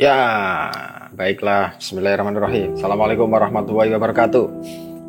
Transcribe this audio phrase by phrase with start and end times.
[0.00, 0.16] Ya,
[1.12, 1.76] baiklah.
[1.76, 2.72] Bismillahirrahmanirrahim.
[2.72, 4.48] Assalamualaikum warahmatullahi wabarakatuh.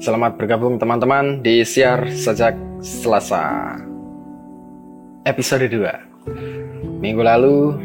[0.03, 3.79] Selamat bergabung teman-teman di Siar Sejak Selasa.
[5.23, 6.99] Episode 2.
[6.99, 7.79] Minggu lalu,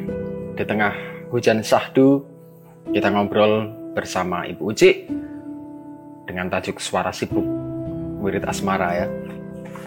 [0.59, 0.99] di tengah
[1.31, 2.27] hujan sahdu,
[2.91, 5.07] kita ngobrol bersama Ibu Uci
[6.27, 7.47] dengan tajuk Suara Sibuk
[8.19, 9.07] Wirid Asmara ya.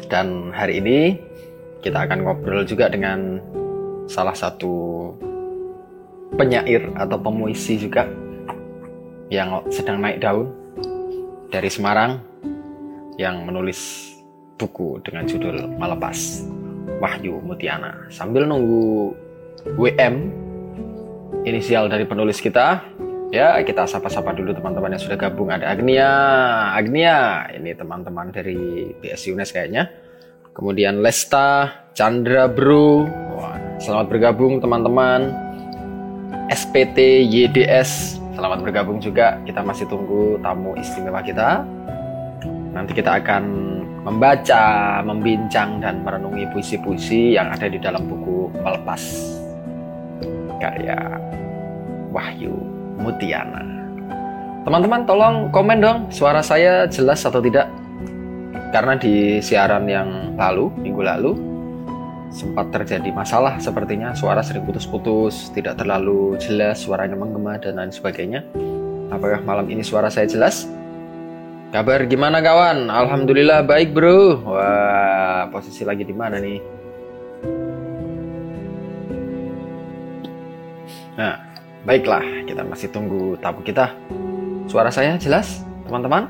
[0.07, 1.19] Dan hari ini
[1.83, 3.43] kita akan ngobrol juga dengan
[4.07, 5.19] salah satu
[6.37, 8.05] penyair atau pemuisi juga
[9.29, 10.49] yang sedang naik daun
[11.49, 12.21] dari Semarang
[13.17, 14.11] yang menulis
[14.59, 16.45] buku dengan judul Melepas
[16.99, 18.09] Wahyu Mutiana.
[18.11, 19.13] Sambil nunggu
[19.77, 20.15] WM
[21.43, 22.83] inisial dari penulis kita,
[23.31, 25.49] ya kita sapa-sapa dulu teman-teman yang sudah gabung.
[25.49, 26.11] Ada Agnia,
[26.75, 29.87] Agnia, ini teman-teman dari BS UNES kayaknya.
[30.51, 33.07] Kemudian Lesta, Chandra Bro,
[33.79, 35.48] selamat bergabung teman-teman.
[36.49, 38.21] SPT YDS.
[38.33, 39.37] Selamat bergabung juga.
[39.43, 41.61] Kita masih tunggu tamu istimewa kita.
[42.73, 43.43] Nanti kita akan
[44.07, 49.01] membaca, membincang dan merenungi puisi-puisi yang ada di dalam buku Melepas
[50.59, 50.97] karya
[52.11, 52.53] Wahyu
[52.99, 53.63] Mutiana.
[54.67, 57.71] Teman-teman tolong komen dong suara saya jelas atau tidak.
[58.69, 61.31] Karena di siaran yang lalu, minggu lalu,
[62.29, 68.45] sempat terjadi masalah sepertinya suara sering putus-putus tidak terlalu jelas suaranya menggema dan lain sebagainya.
[69.09, 70.69] Apakah malam ini suara saya jelas?
[71.69, 72.89] Kabar gimana kawan?
[72.89, 74.41] Alhamdulillah baik bro.
[74.45, 76.59] Wah posisi lagi di mana nih?
[81.17, 81.35] Nah
[81.85, 82.25] baiklah.
[82.45, 83.93] Kita masih tunggu tamu kita.
[84.69, 86.29] Suara saya jelas teman-teman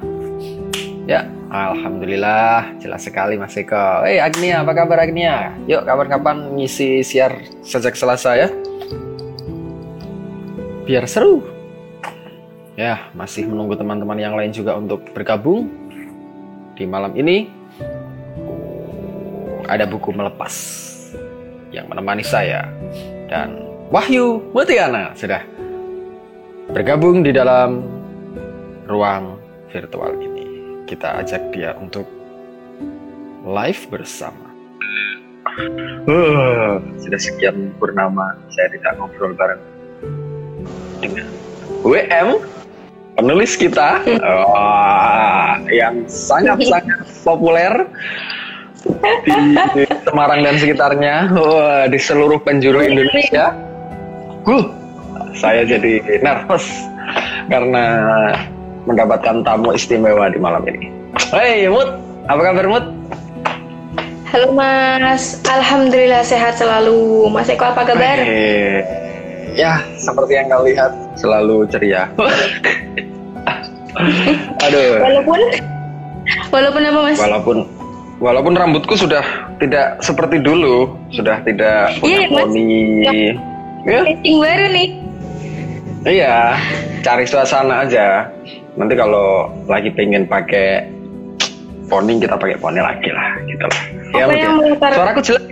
[1.09, 4.05] ya Alhamdulillah, jelas sekali Mas Eko.
[4.05, 5.57] Eh, Agnia, apa kabar Agnia?
[5.65, 8.53] Yuk, kapan-kapan ngisi siar sejak Selasa ya.
[10.85, 11.41] Biar seru.
[12.77, 15.73] Ya, masih menunggu teman-teman yang lain juga untuk bergabung.
[16.77, 17.49] Di malam ini,
[19.65, 20.53] ada buku melepas
[21.73, 22.69] yang menemani saya.
[23.25, 23.57] Dan
[23.89, 25.41] Wahyu Mutiana sudah
[26.69, 27.81] bergabung di dalam
[28.85, 29.41] ruang
[29.73, 30.28] virtual ini
[30.89, 32.09] kita ajak dia untuk
[33.45, 34.49] live bersama.
[36.09, 39.61] Uh, sudah sekian purnama saya tidak ngobrol bareng
[40.97, 41.27] dengan
[41.85, 42.41] WM
[43.13, 47.85] penulis kita oh, yang sangat-sangat populer
[49.27, 49.35] di
[50.07, 53.53] Semarang dan sekitarnya, oh, di seluruh penjuru Indonesia.
[54.47, 54.65] Uh,
[55.35, 56.65] saya jadi nervous
[57.51, 57.85] karena
[58.87, 60.91] mendapatkan tamu istimewa di malam ini.
[61.33, 61.89] Hei Mut,
[62.29, 62.85] apa kabar Mut?
[64.29, 67.25] Halo Mas, Alhamdulillah sehat selalu.
[67.33, 68.21] Mas Eko apa kabar?
[68.21, 68.85] Hey.
[69.57, 72.05] Ya, seperti yang kau lihat, selalu ceria.
[74.69, 75.01] Aduh.
[75.01, 75.39] Walaupun,
[76.53, 77.17] walaupun apa Mas?
[77.17, 77.57] Walaupun,
[78.21, 79.25] walaupun rambutku sudah
[79.57, 82.73] tidak seperti dulu, sudah tidak iya, punya poni.
[83.89, 84.01] Ya.
[84.21, 84.89] baru nih.
[86.05, 86.55] Iya,
[87.01, 88.29] cari suasana aja
[88.79, 90.87] nanti kalau lagi pengen pakai
[91.91, 93.81] poni kita pakai poni lagi lah gitu lah.
[94.15, 94.89] Ya, Apa yang ya.
[94.95, 95.43] suaraku jelas.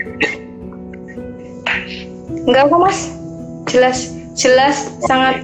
[2.48, 3.00] Enggak kok mas.
[3.68, 3.98] Jelas.
[4.38, 5.06] Jelas okay.
[5.12, 5.36] sangat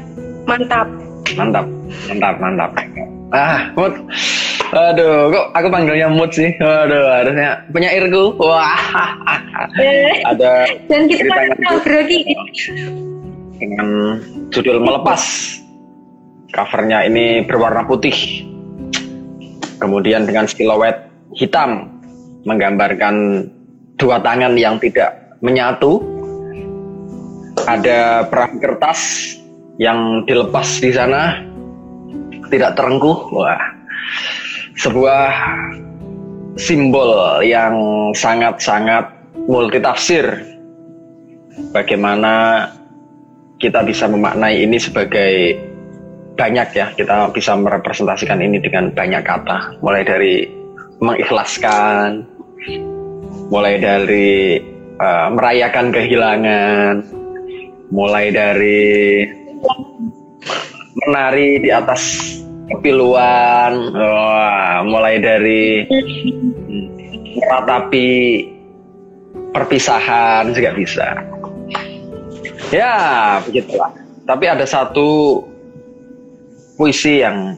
[0.47, 0.87] mantap.
[1.35, 1.65] Mantap.
[2.07, 2.71] Mantap mantap.
[3.35, 3.93] Ah mood.
[4.73, 6.55] Aduh kok aku panggilnya mood sih?
[6.63, 8.79] Aduh harusnya penyairku wah.
[9.75, 11.35] Eh, ada dan kita
[11.83, 12.23] grogi
[13.59, 14.17] dengan
[14.53, 15.21] judul melepas
[16.53, 18.45] covernya ini berwarna putih.
[19.81, 21.89] Kemudian dengan siluet hitam
[22.45, 23.49] menggambarkan
[23.97, 25.99] dua tangan yang tidak menyatu.
[27.63, 28.99] Ada perahu kertas
[29.81, 31.41] yang dilepas di sana
[32.47, 33.33] tidak terengkuh.
[33.33, 33.61] Wah
[34.77, 35.29] sebuah
[36.57, 37.75] simbol yang
[38.13, 39.09] sangat-sangat
[39.49, 40.25] multitafsir.
[41.69, 42.65] Bagaimana
[43.61, 45.55] kita bisa memaknai ini sebagai
[46.33, 49.77] banyak ya kita bisa merepresentasikan ini dengan banyak kata.
[49.85, 50.49] Mulai dari
[51.03, 52.25] mengikhlaskan
[53.51, 54.57] mulai dari
[54.97, 57.03] uh, merayakan kehilangan
[57.93, 59.27] mulai dari
[61.05, 62.33] menari di atas
[62.71, 65.85] kepiluan oh, mulai dari
[67.37, 68.09] meratapi
[69.53, 71.07] perpisahan juga bisa.
[72.73, 73.93] Ya begitulah.
[74.23, 75.43] Tapi ada satu
[76.83, 77.55] puisi yang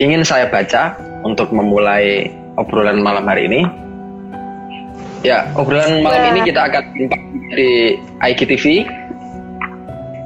[0.00, 3.68] ingin saya baca untuk memulai obrolan malam hari ini.
[5.20, 6.84] Ya, obrolan malam ini kita akan
[7.52, 8.88] di IGTV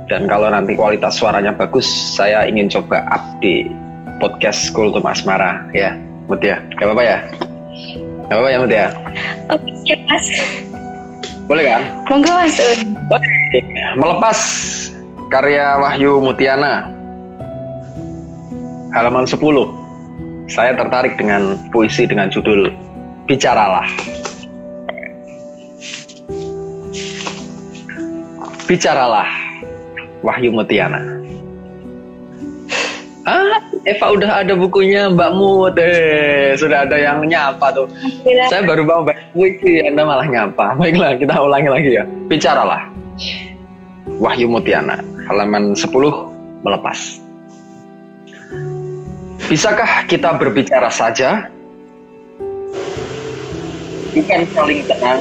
[0.06, 3.74] Dan kalau nanti kualitas suaranya bagus, saya ingin coba update
[4.22, 5.98] podcast Kultum Asmara ya,
[6.30, 6.62] Mut ya.
[6.78, 7.18] Gak apa-apa ya?
[8.30, 8.86] Gak apa-apa ya Mut ya?
[9.50, 10.26] Oke mas.
[11.50, 11.82] Boleh kan?
[12.06, 12.54] Monggo mas.
[13.98, 14.38] Melepas
[15.32, 17.01] karya Wahyu Mutiana
[18.92, 19.40] halaman 10
[20.52, 22.68] saya tertarik dengan puisi dengan judul
[23.24, 23.86] Bicaralah.
[28.66, 29.30] Bicaralah
[30.20, 30.98] Wahyu Mutiana.
[33.22, 35.78] Ah, Eva udah ada bukunya Mbak Mut.
[35.78, 37.86] Eh, Sudah ada yang nyapa tuh.
[38.50, 40.74] Saya baru mau baca puisi Anda malah nyapa.
[40.82, 42.04] Baiklah kita ulangi lagi ya.
[42.26, 42.82] Bicaralah
[44.18, 44.98] Wahyu Mutiana.
[45.30, 45.86] Halaman 10
[46.66, 47.21] melepas
[49.52, 51.44] Bisakah kita berbicara saja?
[54.16, 55.20] Bukan saling tenang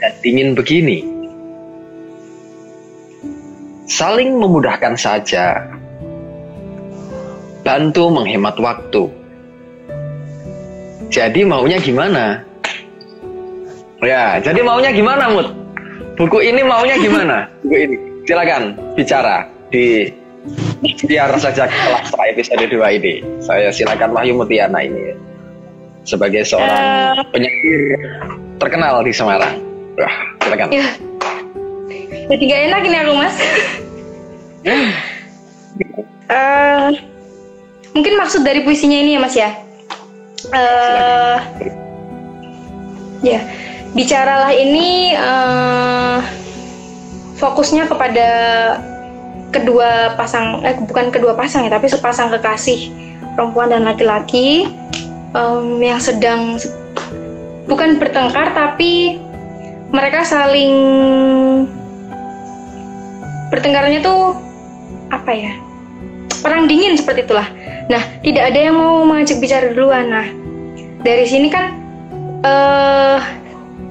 [0.00, 1.04] dan dingin begini.
[3.84, 5.60] Saling memudahkan saja.
[7.60, 9.12] Bantu menghemat waktu.
[11.12, 12.40] Jadi maunya gimana?
[14.00, 15.52] Ya, jadi maunya gimana, Mut?
[16.16, 17.44] Buku ini maunya gimana?
[17.60, 17.96] Buku ini.
[18.24, 20.08] Silakan bicara di
[21.06, 23.14] biar saja kelas episode 2 ini.
[23.42, 25.14] Saya silakan Wahyu Mutiana ini
[26.02, 27.94] sebagai seorang uh, penyair
[28.58, 29.54] terkenal di Semarang.
[29.98, 30.68] Wah, silakan.
[30.74, 30.86] Ya.
[32.30, 33.36] Jadi gak enak ini aku mas.
[36.30, 36.88] uh,
[37.94, 39.50] mungkin maksud dari puisinya ini ya mas ya.
[40.50, 41.38] Uh,
[43.22, 43.40] ya,
[43.94, 46.18] bicaralah ini uh,
[47.38, 48.28] fokusnya kepada
[49.52, 52.88] kedua pasang eh bukan kedua pasang ya tapi sepasang kekasih
[53.36, 54.72] perempuan dan laki-laki
[55.36, 56.56] um, yang sedang
[57.68, 59.20] bukan bertengkar tapi
[59.92, 60.72] mereka saling
[63.52, 64.40] bertengkarnya tuh
[65.12, 65.52] apa ya?
[66.40, 67.44] Perang dingin seperti itulah.
[67.92, 70.08] Nah tidak ada yang mau mengajak bicara duluan.
[70.08, 70.26] Nah
[71.04, 71.76] dari sini kan
[72.40, 73.20] uh,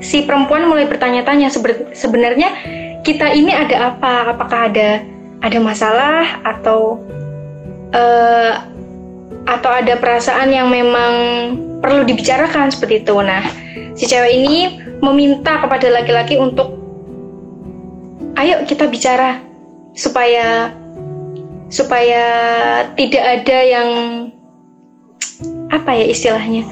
[0.02, 1.54] si perempuan mulai bertanya-tanya
[1.94, 2.50] sebenarnya
[3.06, 4.34] kita ini ada apa?
[4.34, 5.06] Apakah ada
[5.42, 7.02] ada masalah atau
[7.94, 8.54] uh,
[9.50, 11.14] atau ada perasaan yang memang
[11.82, 13.16] perlu dibicarakan seperti itu.
[13.20, 13.42] Nah,
[13.98, 16.78] si cewek ini meminta kepada laki-laki untuk
[18.38, 19.42] ayo kita bicara
[19.98, 20.72] supaya
[21.68, 22.24] supaya
[22.96, 23.90] tidak ada yang
[25.74, 26.64] apa ya istilahnya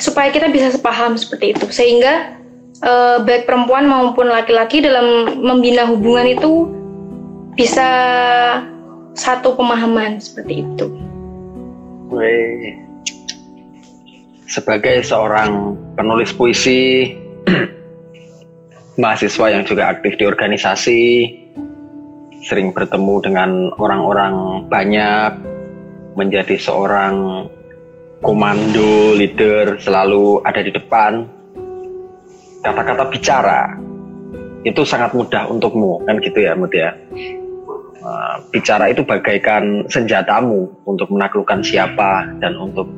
[0.00, 2.34] supaya kita bisa sepaham seperti itu sehingga
[2.82, 6.81] uh, baik perempuan maupun laki-laki dalam membina hubungan itu
[7.52, 7.88] bisa
[9.12, 10.86] satu pemahaman seperti itu.
[14.48, 17.12] Sebagai seorang penulis puisi,
[19.00, 21.02] mahasiswa yang juga aktif di organisasi,
[22.44, 23.50] sering bertemu dengan
[23.80, 25.32] orang-orang banyak,
[26.16, 27.48] menjadi seorang
[28.20, 31.24] komando, leader, selalu ada di depan.
[32.62, 33.74] Kata-kata bicara
[34.62, 36.94] itu sangat mudah untukmu, kan gitu ya, Mut ya?
[38.02, 42.90] Eh, bicara itu bagaikan senjatamu untuk menaklukkan siapa dan untuk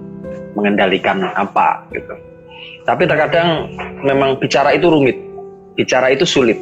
[0.57, 2.17] mengendalikan apa gitu.
[2.89, 3.69] Tapi terkadang
[4.01, 5.21] memang bicara itu rumit,
[5.77, 6.57] bicara itu sulit.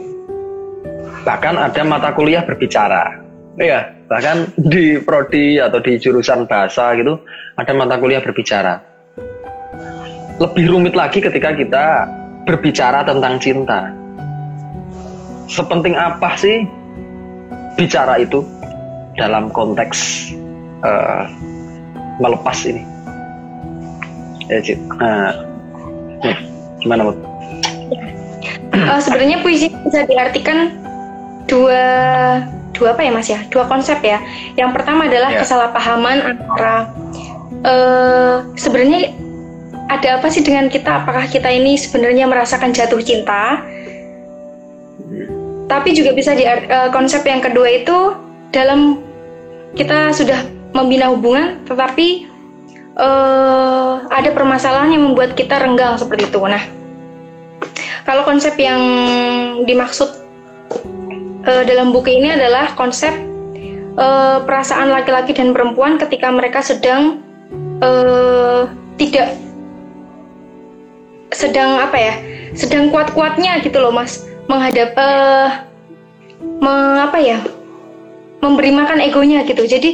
[1.22, 3.14] Bahkan ada mata kuliah berbicara,
[3.62, 7.22] ya bahkan di prodi atau di jurusan bahasa gitu
[7.54, 8.82] ada mata kuliah berbicara.
[10.42, 12.10] Lebih rumit lagi ketika kita
[12.42, 13.86] berbicara tentang cinta.
[15.46, 16.81] Sepenting apa sih
[17.76, 18.44] bicara itu
[19.16, 20.30] dalam konteks
[20.84, 21.28] uh,
[22.20, 22.82] melepas ini.
[24.48, 24.80] Ya, Cik.
[25.00, 25.32] Uh,
[26.82, 27.12] gimana, Bu?
[28.72, 30.74] Uh, sebenarnya puisi bisa diartikan
[31.46, 31.84] dua
[32.72, 33.40] dua apa ya Mas ya?
[33.52, 34.18] Dua konsep ya.
[34.56, 35.40] Yang pertama adalah yeah.
[35.44, 36.90] kesalahpahaman antara
[37.62, 39.12] uh, sebenarnya
[39.92, 41.04] ada apa sih dengan kita?
[41.04, 43.60] Apakah kita ini sebenarnya merasakan jatuh cinta
[45.72, 48.12] tapi juga bisa di uh, konsep yang kedua itu
[48.52, 49.00] dalam
[49.72, 50.44] kita sudah
[50.76, 52.28] membina hubungan, tetapi
[53.00, 56.36] uh, ada permasalahan yang membuat kita renggang seperti itu.
[56.44, 56.60] Nah,
[58.04, 58.80] kalau konsep yang
[59.64, 60.12] dimaksud
[61.48, 63.16] uh, dalam buku ini adalah konsep
[63.96, 67.24] uh, perasaan laki-laki dan perempuan ketika mereka sedang
[67.80, 68.68] uh,
[69.00, 69.40] tidak
[71.32, 72.14] sedang apa ya,
[72.52, 75.48] sedang kuat-kuatnya gitu loh, Mas menghadap uh,
[76.62, 77.38] mengapa ya
[78.42, 79.62] memberi makan egonya gitu.
[79.66, 79.90] Jadi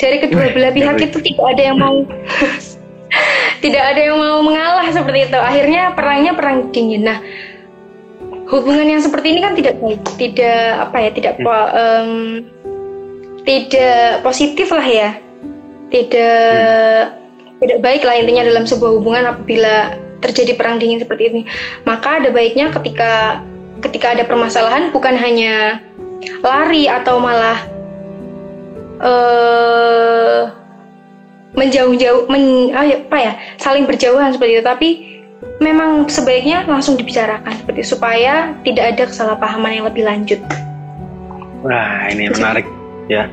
[0.00, 2.04] dari kedua belah pihak itu tidak ada yang mau
[3.64, 5.38] tidak ada yang mau mengalah seperti itu.
[5.38, 7.04] Akhirnya perangnya perang dingin.
[7.04, 7.20] Nah
[8.50, 12.10] hubungan yang seperti ini kan tidak baik, tidak apa ya, tidak po, em,
[13.46, 15.10] tidak positif lah ya,
[15.94, 17.14] tidak
[17.62, 21.42] tidak baik lah intinya dalam sebuah hubungan apabila terjadi perang dingin seperti ini.
[21.86, 23.40] Maka ada baiknya ketika
[23.80, 25.80] ketika ada permasalahan bukan hanya
[26.44, 27.58] lari atau malah
[29.00, 30.42] eh
[31.50, 34.88] menjauh-jauh men, ah, apa ya saling berjauhan seperti itu tapi
[35.60, 40.40] memang sebaiknya langsung dibicarakan seperti supaya tidak ada kesalahpahaman yang lebih lanjut.
[41.64, 42.64] Wah, ini menarik
[43.12, 43.28] ya.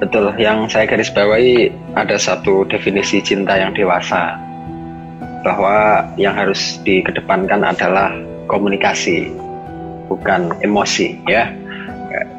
[0.00, 4.38] Betul, yang saya garis bawahi ada satu definisi cinta yang dewasa.
[5.44, 8.12] Bahwa yang harus dikedepankan adalah
[8.48, 9.32] komunikasi,
[10.10, 11.54] bukan emosi ya.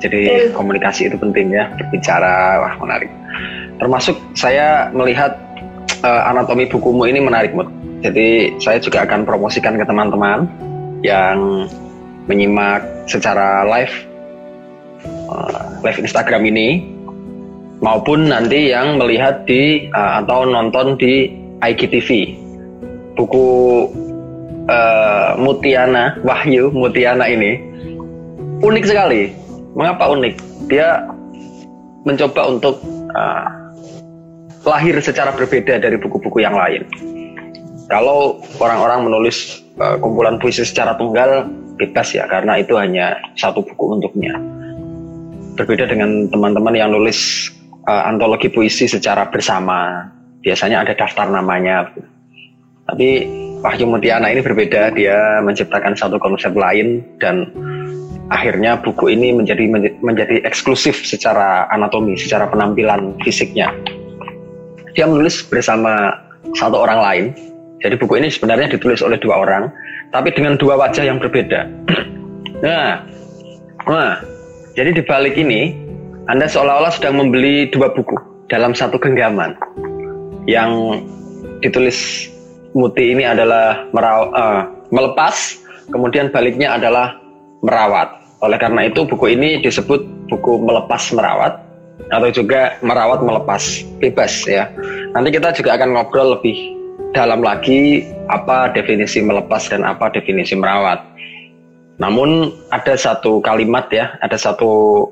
[0.04, 3.08] Jadi komunikasi itu penting ya, berbicara, wah menarik.
[3.80, 5.40] Termasuk saya melihat
[6.04, 7.72] eh, anatomi bukumu ini menarik, Mut.
[8.04, 10.50] Jadi saya juga akan promosikan ke teman-teman
[11.02, 11.70] yang
[12.28, 13.96] menyimak secara live
[15.08, 16.84] eh, live Instagram ini
[17.82, 21.32] maupun nanti yang melihat di eh, atau nonton di
[21.64, 22.38] IGTV
[23.16, 23.48] buku
[24.72, 27.60] eh, Mutiana Wahyu Mutiana ini
[28.64, 29.34] unik sekali.
[29.76, 30.36] Mengapa unik?
[30.72, 31.04] Dia
[32.08, 32.80] mencoba untuk
[33.12, 33.48] eh,
[34.66, 36.86] lahir secara berbeda dari buku-buku yang lain.
[37.90, 44.00] Kalau orang-orang menulis eh, kumpulan puisi secara tunggal bebas ya karena itu hanya satu buku
[44.00, 44.38] untuknya.
[45.58, 47.52] Berbeda dengan teman-teman yang nulis
[47.90, 50.08] eh, antologi puisi secara bersama,
[50.46, 51.90] biasanya ada daftar namanya.
[52.88, 53.24] Tapi
[53.62, 57.46] Wahyu Mutiana ini berbeda, dia menciptakan satu konsep lain dan
[58.34, 59.70] akhirnya buku ini menjadi
[60.02, 63.70] menjadi eksklusif secara anatomi, secara penampilan fisiknya.
[64.98, 66.10] Dia menulis bersama
[66.58, 67.26] satu orang lain.
[67.86, 69.70] Jadi buku ini sebenarnya ditulis oleh dua orang,
[70.10, 71.70] tapi dengan dua wajah yang berbeda.
[72.66, 73.06] nah,
[73.86, 74.22] nah,
[74.74, 75.78] jadi di balik ini
[76.30, 78.18] Anda seolah-olah sedang membeli dua buku
[78.50, 79.54] dalam satu genggaman.
[80.50, 81.02] Yang
[81.62, 82.31] ditulis
[82.72, 84.62] Muti ini adalah eh,
[84.92, 85.36] melepas,
[85.92, 87.20] kemudian baliknya adalah
[87.64, 88.20] merawat.
[88.42, 90.02] Oleh karena itu buku ini disebut
[90.32, 91.62] buku melepas merawat
[92.10, 94.72] atau juga merawat melepas bebas ya.
[95.14, 96.58] Nanti kita juga akan ngobrol lebih
[97.12, 101.04] dalam lagi apa definisi melepas dan apa definisi merawat.
[102.02, 105.06] Namun ada satu kalimat ya, ada satu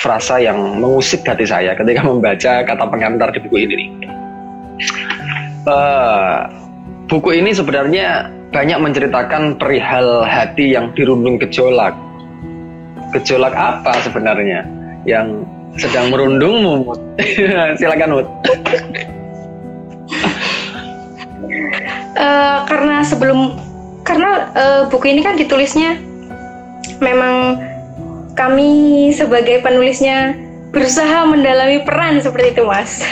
[0.00, 3.86] frasa yang mengusik hati saya ketika membaca kata pengantar di buku ini.
[5.68, 6.38] Eh,
[7.12, 11.92] buku ini sebenarnya banyak menceritakan perihal hati yang dirundung gejolak.
[13.12, 14.64] Gejolak apa sebenarnya
[15.04, 15.44] yang
[15.76, 16.88] sedang merundungmu?
[17.80, 18.26] Silakan Mut.
[22.16, 23.60] Eh, karena sebelum
[24.08, 26.00] karena eh, buku ini kan ditulisnya
[27.04, 27.60] memang
[28.32, 30.32] kami sebagai penulisnya
[30.72, 33.04] berusaha mendalami peran seperti itu mas.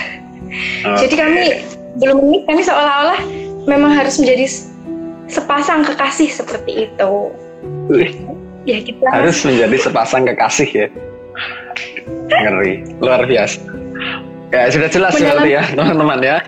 [1.04, 1.42] Jadi kami
[2.00, 4.46] belum ini kami seolah-olah memang harus menjadi
[5.26, 7.12] sepasang kekasih seperti itu.
[7.88, 8.12] Wih,
[8.68, 10.86] Ya kita harus menjadi sepasang kekasih ya.
[12.28, 13.56] Ngeri, luar biasa.
[14.50, 16.36] Ya sudah jelas Mendalam- berarti ya teman-teman ya.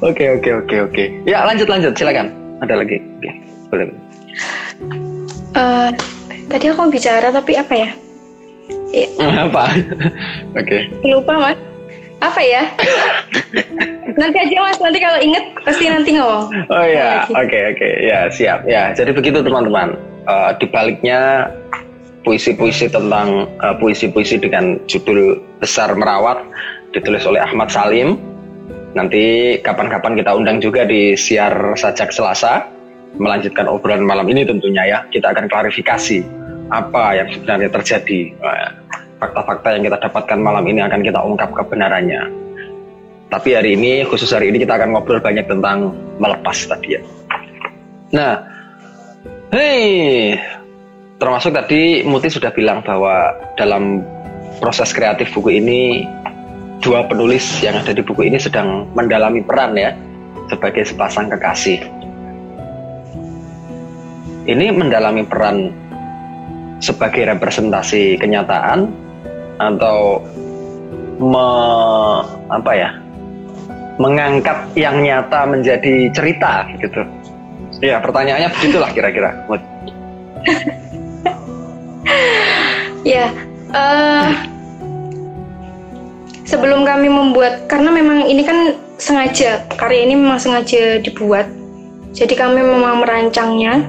[0.00, 1.04] Oke oke oke oke.
[1.26, 2.30] Ya lanjut lanjut silakan.
[2.62, 3.02] Ada lagi?
[3.18, 3.30] Oke,
[3.68, 3.86] boleh.
[5.52, 5.90] Eh,
[6.46, 7.90] tadi aku bicara tapi apa ya?
[9.50, 9.64] Apa?
[10.54, 10.78] Oke.
[11.02, 11.58] lupa mas.
[12.20, 12.62] Apa ya?
[14.20, 14.78] nanti aja mas.
[14.80, 16.52] Nanti kalau inget pasti nanti ngomong.
[16.68, 18.68] Oh ya, oke oke, ya siap.
[18.68, 19.96] Ya, jadi begitu teman-teman.
[20.28, 21.48] Eh, di baliknya
[22.22, 26.44] puisi-puisi tentang eh, puisi-puisi dengan judul besar merawat
[26.92, 28.20] ditulis oleh Ahmad Salim.
[28.92, 32.66] Nanti kapan-kapan kita undang juga di siar sajak Selasa
[33.16, 34.98] melanjutkan obrolan malam ini tentunya ya.
[35.08, 36.20] Kita akan klarifikasi
[36.70, 38.20] apa yang sebenarnya terjadi.
[38.36, 38.70] Eh,
[39.20, 42.24] Fakta-fakta yang kita dapatkan malam ini akan kita ungkap kebenarannya.
[43.28, 47.00] Tapi hari ini, khusus hari ini kita akan ngobrol banyak tentang melepas tadi ya.
[48.16, 48.42] Nah,
[49.52, 50.40] hei,
[51.20, 54.00] termasuk tadi Muti sudah bilang bahwa dalam
[54.56, 56.08] proses kreatif buku ini,
[56.80, 59.92] dua penulis yang ada di buku ini sedang mendalami peran ya,
[60.48, 61.76] sebagai sepasang kekasih.
[64.48, 65.70] Ini mendalami peran
[66.80, 69.09] sebagai representasi kenyataan
[69.60, 70.24] atau
[71.20, 71.46] me,
[72.48, 72.90] apa ya
[74.00, 77.04] mengangkat yang nyata menjadi cerita gitu.
[77.84, 79.36] Ya pertanyaannya begitulah kira-kira.
[83.00, 83.32] Ya,
[83.72, 84.28] eh
[86.44, 91.48] sebelum kami membuat, karena memang ini kan sengaja, karya ini memang sengaja dibuat
[92.10, 93.86] Jadi kami memang merancangnya.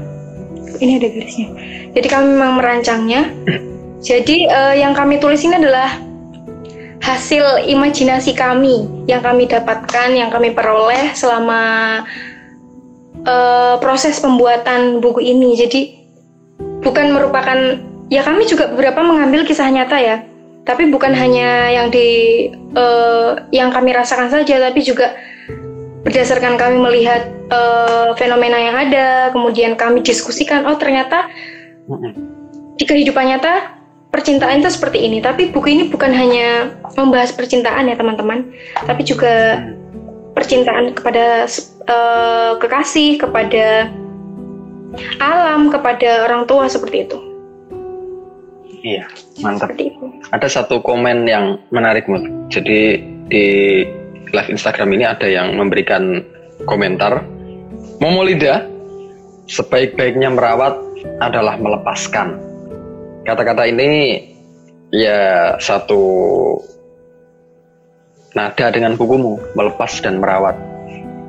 [0.78, 1.50] Ini ada garisnya.
[1.98, 3.22] Jadi kami memang merancangnya.
[4.02, 6.02] Jadi uh, yang kami tulis ini adalah
[7.02, 11.62] hasil imajinasi kami yang kami dapatkan, yang kami peroleh selama
[13.26, 15.54] uh, proses pembuatan buku ini.
[15.54, 15.82] Jadi
[16.82, 17.78] bukan merupakan
[18.10, 20.26] ya kami juga beberapa mengambil kisah nyata ya,
[20.66, 25.14] tapi bukan hanya yang di uh, yang kami rasakan saja, tapi juga
[26.02, 31.30] berdasarkan kami melihat uh, fenomena yang ada, kemudian kami diskusikan, oh ternyata
[32.78, 33.81] di kehidupan nyata
[34.12, 35.24] percintaan itu seperti ini.
[35.24, 38.52] Tapi buku ini bukan hanya membahas percintaan ya teman-teman,
[38.86, 39.66] tapi juga
[40.36, 41.48] percintaan kepada
[41.88, 43.90] uh, kekasih, kepada
[45.24, 47.18] alam, kepada orang tua seperti itu.
[48.82, 49.06] Iya,
[49.46, 49.78] mantap.
[50.34, 52.26] Ada satu komen yang menarik, Mut.
[52.50, 52.98] Jadi
[53.30, 53.46] di
[54.34, 56.26] live Instagram ini ada yang memberikan
[56.66, 57.22] komentar.
[58.02, 58.66] Momolida,
[59.46, 60.82] sebaik-baiknya merawat
[61.22, 62.51] adalah melepaskan.
[63.22, 64.18] Kata-kata ini
[64.90, 66.02] ya satu
[68.34, 70.58] nada dengan bukumu, melepas dan merawat.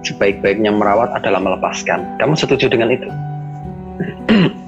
[0.03, 2.19] Sebaik-baiknya merawat adalah melepaskan.
[2.19, 3.09] Kamu setuju dengan itu?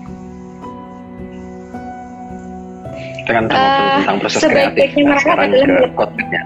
[3.24, 4.88] dengan kamu uh, tentang proses kreatif.
[5.00, 6.42] Nah, sekarang ke kontennya.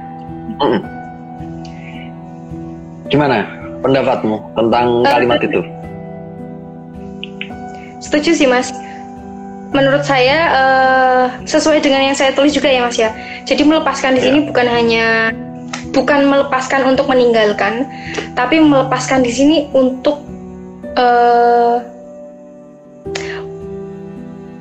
[3.09, 3.39] Gimana
[3.83, 5.61] pendapatmu tentang uh, kalimat itu?
[7.99, 8.71] Setuju sih mas.
[9.69, 13.13] Menurut saya uh, sesuai dengan yang saya tulis juga ya mas ya.
[13.45, 14.27] Jadi melepaskan di ya.
[14.33, 15.07] sini bukan hanya
[15.93, 17.85] bukan melepaskan untuk meninggalkan,
[18.33, 20.25] tapi melepaskan di sini untuk
[20.97, 21.85] uh,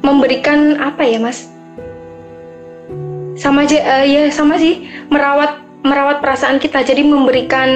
[0.04, 1.48] memberikan apa ya mas?
[3.40, 5.56] Sama aja uh, ya sama sih merawat
[5.88, 6.84] merawat perasaan kita.
[6.84, 7.70] Jadi memberikan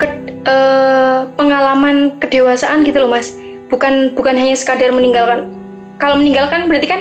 [0.00, 0.06] ke,
[0.48, 3.36] uh, pengalaman kedewasaan gitu loh mas
[3.68, 5.57] bukan bukan hanya sekadar meninggalkan
[5.98, 7.00] kalau meninggalkan berarti kan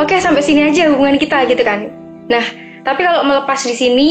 [0.00, 1.92] oke okay, sampai sini aja hubungan kita gitu kan
[2.26, 2.42] nah
[2.82, 4.10] tapi kalau melepas di sini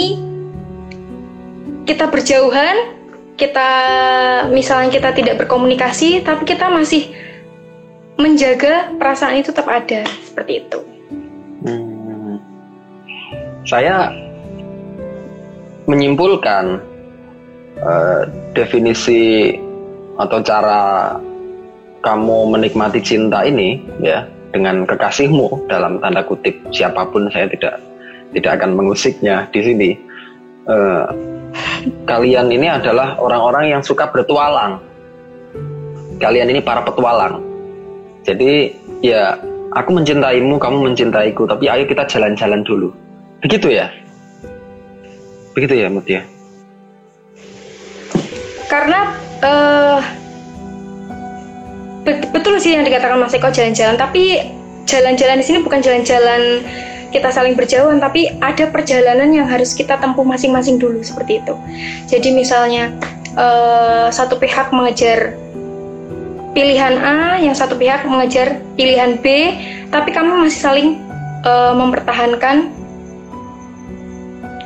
[1.89, 2.95] kita berjauhan
[3.39, 3.69] kita
[4.53, 7.09] misalnya kita tidak berkomunikasi tapi kita masih
[8.19, 10.79] menjaga perasaan itu tetap ada seperti itu
[11.65, 12.35] hmm.
[13.65, 14.11] saya
[15.89, 16.83] menyimpulkan
[17.81, 18.21] uh,
[18.53, 19.55] definisi
[20.19, 21.15] atau cara
[21.99, 24.23] kamu menikmati cinta ini ya
[24.55, 27.77] dengan kekasihmu dalam tanda kutip siapa pun saya tidak
[28.33, 29.89] tidak akan mengusiknya di sini.
[30.69, 31.09] Uh,
[32.05, 34.77] kalian ini adalah orang-orang yang suka bertualang.
[36.19, 37.41] Kalian ini para petualang.
[38.27, 39.39] Jadi ya
[39.73, 42.93] aku mencintaimu kamu mencintaiku tapi ayo kita jalan-jalan dulu.
[43.41, 43.87] Begitu ya?
[45.55, 46.21] Begitu ya Mutia?
[48.69, 49.99] Karena uh,
[52.59, 53.95] sih yang dikatakan Mas Eko jalan-jalan.
[53.95, 54.43] Tapi
[54.85, 56.65] jalan-jalan di sini bukan jalan-jalan
[57.09, 61.53] kita saling berjauhan tapi ada perjalanan yang harus kita tempuh masing-masing dulu seperti itu.
[62.05, 62.93] Jadi misalnya
[63.33, 65.33] uh, satu pihak mengejar
[66.53, 69.25] pilihan A yang satu pihak mengejar pilihan B
[69.89, 70.89] tapi kamu masih saling
[71.45, 72.69] uh, mempertahankan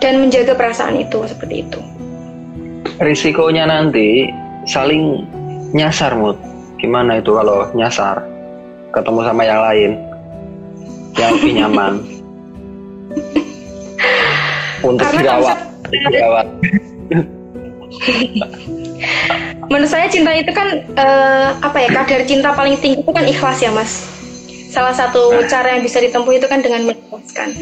[0.03, 1.79] dan menjaga perasaan itu seperti itu.
[2.99, 4.27] Risikonya nanti
[4.67, 5.23] saling
[5.71, 6.36] nyasar mood
[6.84, 8.19] gimana itu kalau nyasar?
[8.91, 9.91] Ketemu sama yang lain.
[11.15, 11.93] Yang lebih nyaman.
[14.91, 15.58] Untuk Karena dirawat.
[15.88, 16.48] dirawat.
[19.72, 23.63] Menurut saya cinta itu kan uh, apa ya kadar cinta paling tinggi itu kan ikhlas
[23.63, 24.04] ya mas.
[24.74, 25.48] Salah satu nah.
[25.48, 27.56] cara yang bisa ditempuh itu kan dengan mengikhlaskan.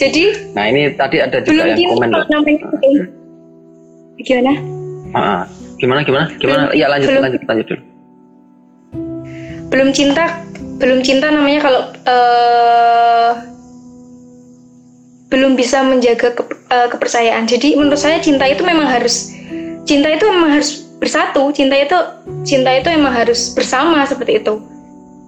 [0.00, 2.08] Jadi Nah, ini tadi ada juga yang komen.
[2.10, 2.58] Namanya
[4.22, 4.54] Gimana?
[5.12, 5.44] Ah,
[5.82, 6.30] gimana gimana?
[6.38, 6.70] Gimana?
[6.70, 7.82] Iya lanjut belum, lanjut lanjut dulu.
[9.74, 10.24] Belum cinta,
[10.78, 13.30] belum cinta namanya kalau uh,
[15.26, 17.50] belum bisa menjaga ke, uh, kepercayaan.
[17.50, 19.34] Jadi menurut saya cinta itu memang harus
[19.82, 21.50] cinta itu memang harus bersatu.
[21.50, 21.98] Cinta itu
[22.46, 24.62] cinta itu memang harus bersama seperti itu.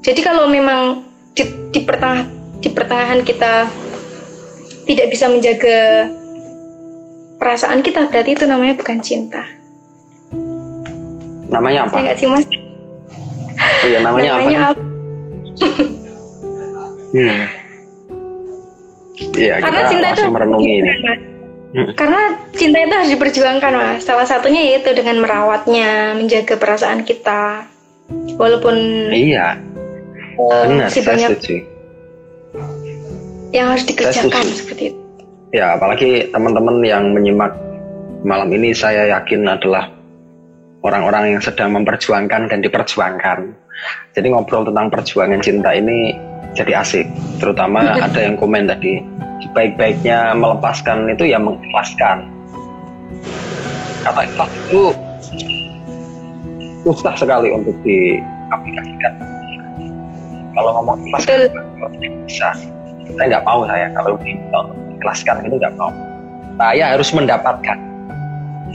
[0.07, 1.03] Jadi kalau memang
[1.35, 1.43] di,
[1.75, 2.31] di pertengah
[2.63, 3.67] di pertengahan kita
[4.87, 6.13] tidak bisa menjaga
[7.41, 9.43] perasaan kita berarti itu namanya bukan cinta
[11.49, 11.97] namanya apa?
[12.01, 14.73] Enggak sih mas oh, iya namanya, namanya apa?
[14.73, 14.83] apa?
[17.15, 17.43] hmm.
[19.35, 20.93] Iya, karena cinta itu merenungi ini.
[21.75, 21.91] Hmm.
[21.95, 22.21] Karena
[22.55, 24.03] cinta itu harus diperjuangkan mas.
[24.03, 27.67] Salah satunya yaitu dengan merawatnya, menjaga perasaan kita,
[28.35, 28.75] walaupun
[29.15, 29.59] iya,
[30.39, 30.91] uh, benar.
[30.91, 31.57] Saya banyak, setuju
[33.55, 34.99] yang harus dikerjakan seperti itu.
[35.55, 37.55] Ya, apalagi teman-teman yang menyimak
[38.27, 39.87] malam ini saya yakin adalah
[40.85, 43.39] orang-orang yang sedang memperjuangkan dan diperjuangkan.
[44.13, 46.13] Jadi ngobrol tentang perjuangan cinta ini
[46.53, 47.09] jadi asik.
[47.41, 49.01] Terutama ada yang komen tadi,
[49.49, 52.29] sebaik-baiknya melepaskan itu ya mengikhlaskan.
[54.05, 54.93] Kata ikhlas itu
[56.85, 59.13] susah sekali untuk diaplikasikan.
[60.53, 61.25] Kalau ngomong ikhlas
[62.29, 62.53] bisa.
[63.05, 65.93] Saya nggak mau saya kalau diikhlaskan itu nggak mau.
[66.61, 67.79] Saya harus mendapatkan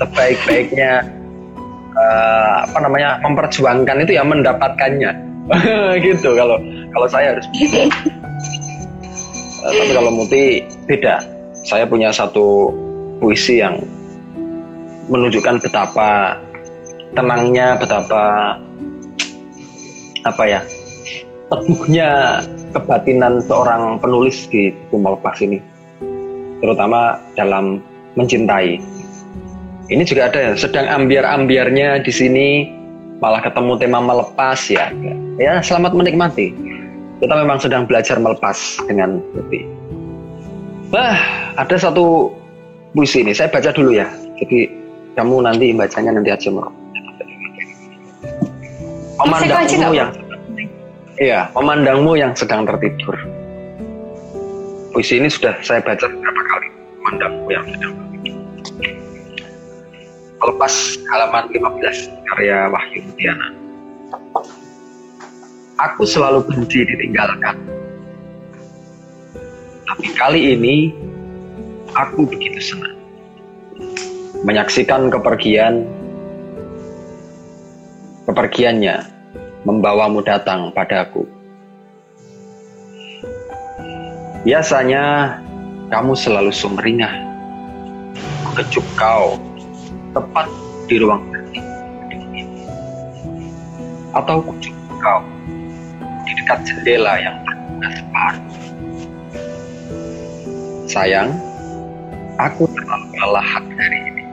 [0.01, 1.18] sebaik-baiknya
[1.95, 5.11] uh, apa namanya memperjuangkan itu ya mendapatkannya.
[6.05, 6.61] Gitu kalau
[6.93, 7.45] kalau saya harus
[9.65, 11.25] uh, tapi kalau Muti beda
[11.65, 12.69] saya punya satu
[13.19, 13.81] puisi yang
[15.09, 16.37] menunjukkan betapa
[17.17, 18.55] tenangnya betapa
[20.23, 20.61] apa ya
[21.49, 25.57] teguhnya kebatinan seorang penulis di buku Melepas ini
[26.61, 27.81] terutama dalam
[28.13, 28.77] mencintai
[29.89, 32.47] ini juga ada sedang ambiar-ambiarnya di sini
[33.17, 34.93] malah ketemu tema melepas ya.
[35.41, 36.53] Ya, selamat menikmati.
[37.19, 39.65] Kita memang sedang belajar melepas dengan Putih.
[40.93, 41.19] Wah,
[41.57, 42.31] ada satu
[42.93, 43.33] puisi ini.
[43.33, 44.07] Saya baca dulu ya.
[44.39, 44.69] Jadi
[45.17, 46.69] kamu nanti bacanya nanti aja mau.
[49.19, 50.11] Memandangmu yang
[51.19, 53.19] Iya, memandangmu yang sedang tertidur.
[54.95, 56.67] Puisi ini sudah saya baca beberapa kali.
[57.03, 59.08] Memandangmu yang sedang tertidur
[60.39, 63.47] Melepas halaman 15 karya Wahyu Mutiana.
[65.75, 67.59] Aku selalu benci ditinggalkan.
[69.83, 70.95] Tapi kali ini
[71.91, 72.95] aku begitu senang.
[74.47, 75.83] Menyaksikan kepergian
[78.23, 79.03] kepergiannya
[79.67, 81.27] membawamu datang padaku.
[84.47, 85.35] Biasanya
[85.91, 87.11] kamu selalu sumringah,
[88.55, 89.35] kecup kau
[90.13, 90.47] tepat
[90.89, 91.61] di ruang kerja
[94.17, 95.21] atau ujung kau
[96.25, 98.47] di dekat jendela yang terbuka separuh.
[100.89, 101.29] Sayang,
[102.41, 104.23] aku terlalu kelelahan hari ini.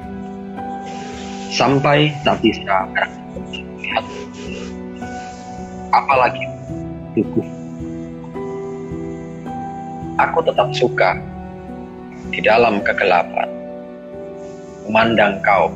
[1.53, 4.05] Sampai tak bisa melihat
[5.93, 6.45] apalagi
[7.13, 7.49] tubuh.
[10.17, 11.21] Aku tetap suka
[12.33, 13.56] di dalam kegelapan
[14.87, 15.75] memandang kau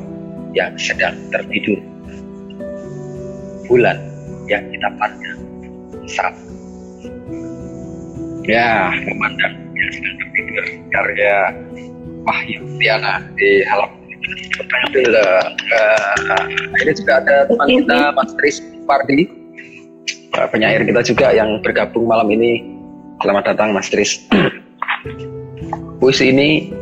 [0.55, 1.79] yang sedang tertidur.
[3.67, 3.99] Bulan
[4.47, 5.39] yang kita pandang.
[6.07, 6.35] Saat
[8.47, 10.65] ya memandang yang sedang tertidur.
[10.91, 11.35] Karya
[12.21, 14.01] Wahyu Tiana di halaman
[14.95, 15.45] uh,
[16.81, 19.29] ini juga ada teman kita Mas Tris Pardi.
[20.31, 22.63] Penyair kita juga yang bergabung malam ini.
[23.21, 24.23] Selamat datang Mas Tris.
[26.01, 26.73] Puisi ini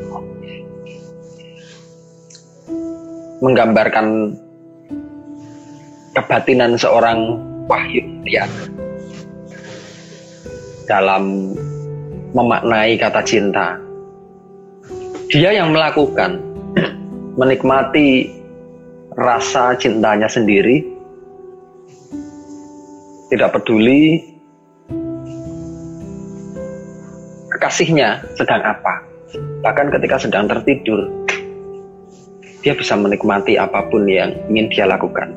[3.40, 4.36] menggambarkan
[6.16, 7.40] kebatinan seorang
[7.72, 8.44] wahyu ya
[10.90, 11.54] dalam
[12.34, 13.78] memaknai kata cinta.
[15.30, 16.42] Dia yang melakukan
[17.38, 18.34] menikmati
[19.14, 20.82] rasa cintanya sendiri,
[23.30, 24.26] tidak peduli
[27.54, 29.06] kekasihnya sedang apa.
[29.62, 31.06] Bahkan ketika sedang tertidur,
[32.60, 35.32] dia bisa menikmati apa pun yang ingin dia lakukan.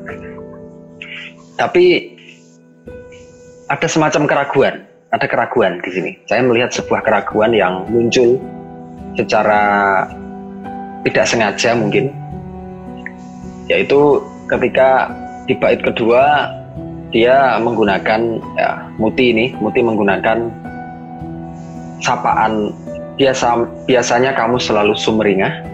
[1.55, 2.15] Tapi
[3.71, 4.75] ada semacam keraguan,
[5.13, 6.11] ada keraguan di sini.
[6.27, 8.41] Saya melihat sebuah keraguan yang muncul
[9.15, 9.61] secara
[11.07, 12.11] tidak sengaja mungkin,
[13.71, 14.19] yaitu
[14.51, 15.11] ketika
[15.47, 16.51] di bait kedua
[17.13, 20.49] dia menggunakan ya, Muti ini, Muti menggunakan
[22.01, 22.73] sapaan
[23.15, 25.72] biasa biasanya kamu selalu sumringah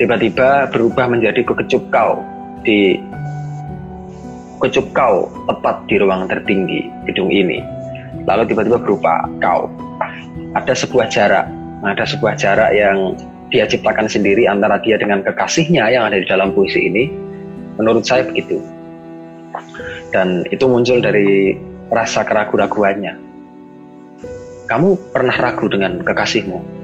[0.00, 2.20] tiba-tiba berubah menjadi kekecup kau
[2.64, 2.96] di
[4.62, 7.58] kecup kau tepat di ruang tertinggi gedung ini.
[8.24, 9.66] Lalu tiba-tiba berupa kau.
[10.54, 11.48] Ada sebuah jarak,
[11.82, 13.18] ada sebuah jarak yang
[13.50, 17.10] dia ciptakan sendiri antara dia dengan kekasihnya yang ada di dalam puisi ini.
[17.76, 18.60] Menurut saya begitu.
[20.12, 21.56] Dan itu muncul dari
[21.92, 23.16] rasa keraguan-raguannya.
[24.68, 26.81] Kamu pernah ragu dengan kekasihmu?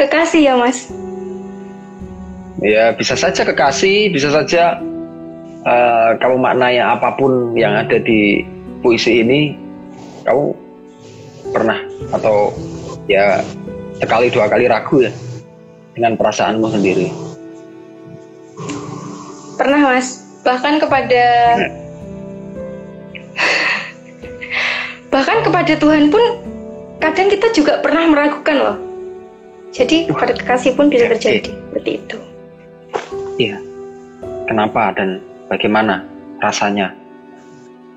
[0.00, 0.88] Kekasih ya mas?
[2.64, 4.80] Ya bisa saja kekasih, bisa saja
[5.68, 8.40] uh, kamu maknai apa pun yang ada di
[8.80, 9.52] puisi ini,
[10.24, 10.56] kamu
[11.52, 11.76] pernah
[12.16, 12.48] atau
[13.12, 13.44] ya
[14.00, 15.12] sekali dua kali ragu ya
[15.92, 17.12] dengan perasaanmu sendiri.
[19.60, 21.24] Pernah mas, bahkan kepada
[25.12, 26.24] bahkan kepada Tuhan pun
[27.04, 28.89] kadang kita juga pernah meragukan loh
[29.70, 31.50] jadi pada kekasih pun bisa terjadi.
[31.70, 32.16] seperti itu.
[33.38, 33.56] Iya.
[34.50, 36.02] Kenapa dan bagaimana
[36.42, 36.90] rasanya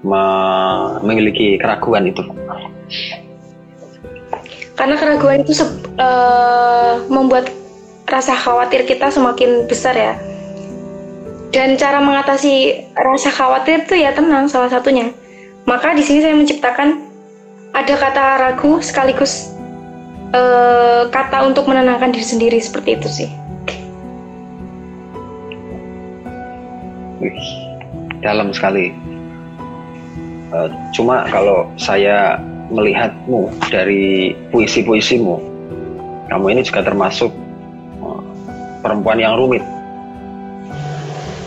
[0.05, 2.21] memiliki keraguan itu?
[4.77, 5.53] Karena keraguan itu
[5.97, 7.49] uh, membuat
[8.05, 10.13] rasa khawatir kita semakin besar ya.
[11.53, 15.09] Dan cara mengatasi rasa khawatir itu ya tenang salah satunya.
[15.65, 17.09] Maka di sini saya menciptakan
[17.73, 19.52] ada kata ragu sekaligus
[20.33, 23.29] uh, kata untuk menenangkan diri sendiri seperti itu sih.
[27.21, 27.37] Wih,
[28.19, 28.91] dalam sekali.
[30.53, 32.37] Uh, cuma kalau saya
[32.69, 35.41] melihatmu dari puisi-puisimu,
[36.29, 37.33] kamu ini juga termasuk
[38.05, 38.21] uh,
[38.85, 39.63] perempuan yang rumit,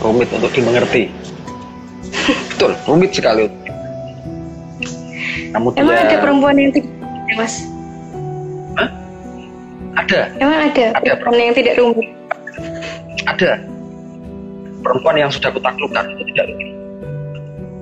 [0.03, 1.07] rumit untuk dimengerti.
[2.55, 3.47] Betul, rumit sekali.
[5.55, 6.11] Kamu Emang tidak...
[6.11, 6.91] ada perempuan yang tidak,
[7.39, 7.76] mas?
[9.97, 10.19] Ada.
[10.37, 11.11] Emang ada, ada.
[11.17, 12.07] Perempuan yang tidak rumit?
[13.25, 13.51] Ada.
[14.85, 16.77] Perempuan yang sudah kutaklukkan itu tidak rugi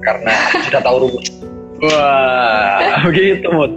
[0.06, 0.34] karena
[0.70, 1.28] sudah tahu rumus.
[1.84, 3.74] Wah begitu mut.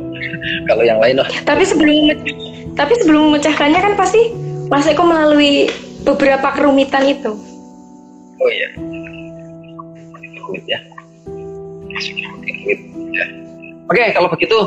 [0.71, 2.15] Kalau yang lain loh tapi sebelum
[2.79, 4.31] tapi sebelum memecahkannya kan pasti
[4.71, 5.73] Mas Eko melalui
[6.05, 7.33] beberapa kerumitan itu.
[8.39, 8.69] Oh iya.
[10.47, 10.79] Rumit ya.
[11.27, 12.81] Rumit
[13.17, 13.27] ya.
[13.89, 14.59] Oke kalau begitu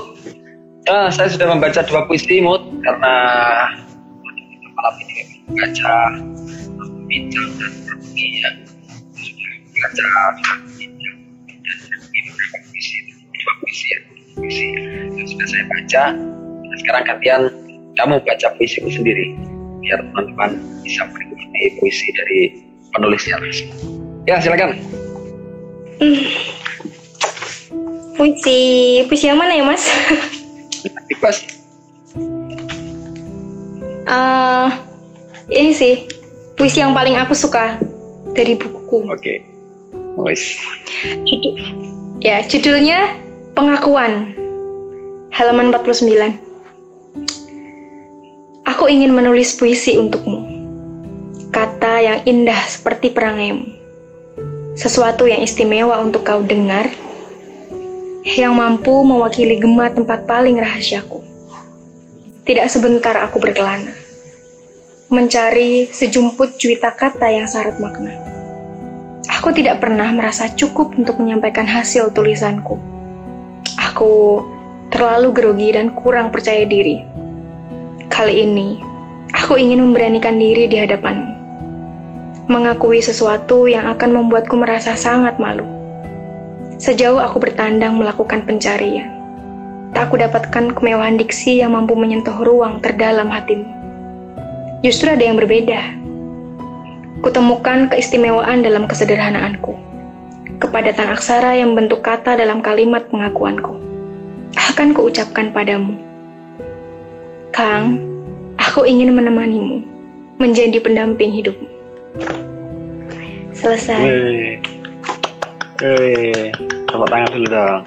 [0.90, 3.14] uh, saya sudah membaca dua puisi mut karena
[4.74, 5.96] malam ini membaca
[7.06, 7.72] bincang dan
[8.22, 8.50] Iya.
[9.82, 10.04] Baca
[12.22, 14.00] beberapa puisi, dua puisi ya,
[14.38, 14.66] puisi
[15.18, 16.04] yang sudah saya baca.
[16.62, 17.42] Nah, sekarang gantian
[17.98, 19.34] kamu baca puisimu sendiri,
[19.82, 22.40] biar teman-teman bisa menikmati puisi dari
[22.94, 23.38] penulisnya.
[24.30, 24.78] Ya, silakan.
[25.98, 26.24] Hmm.
[28.14, 28.60] Puisi,
[29.10, 29.90] puisi yang mana ya, Mas?
[31.12, 31.44] Bebas.
[34.08, 34.68] Uh,
[35.52, 35.96] ini sih
[36.56, 37.76] puisi yang paling aku suka
[38.32, 39.12] dari bukuku.
[39.12, 39.44] Oke.
[40.16, 40.36] Okay.
[41.28, 41.54] Judul,
[42.20, 43.22] ya, judulnya
[43.52, 44.32] Pengakuan.
[45.36, 46.40] Halaman 49.
[48.64, 50.48] Aku ingin menulis puisi untukmu.
[51.52, 53.68] Kata yang indah seperti perangaimu.
[54.80, 56.88] Sesuatu yang istimewa untuk kau dengar,
[58.26, 61.22] yang mampu mewakili gema tempat paling rahasiaku.
[62.46, 64.02] Tidak sebentar aku berkelana
[65.12, 68.16] mencari sejumput juita kata yang syarat makna.
[69.28, 72.80] Aku tidak pernah merasa cukup untuk menyampaikan hasil tulisanku.
[73.92, 74.40] Aku
[74.88, 77.04] terlalu grogi dan kurang percaya diri.
[78.08, 78.80] Kali ini,
[79.36, 81.32] aku ingin memberanikan diri di hadapanmu.
[82.48, 85.68] Mengakui sesuatu yang akan membuatku merasa sangat malu.
[86.82, 89.14] Sejauh aku bertandang melakukan pencarian,
[89.94, 93.82] tak aku dapatkan kemewahan diksi yang mampu menyentuh ruang terdalam hatimu
[94.82, 95.80] justru ada yang berbeda.
[97.22, 99.78] Kutemukan keistimewaan dalam kesederhanaanku,
[100.58, 103.78] kepadatan aksara yang bentuk kata dalam kalimat pengakuanku.
[104.58, 105.96] Akan kuucapkan padamu,
[107.54, 108.02] Kang,
[108.58, 109.86] aku ingin menemanimu,
[110.42, 111.70] menjadi pendamping hidupmu.
[113.54, 114.02] Selesai.
[114.02, 114.51] Hei,
[115.82, 116.54] hei,
[116.86, 117.82] tepuk tangan dulu dong.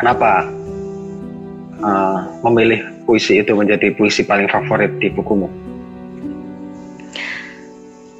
[0.00, 0.48] Kenapa
[1.84, 5.52] uh, memilih puisi itu menjadi puisi paling favorit di bukumu?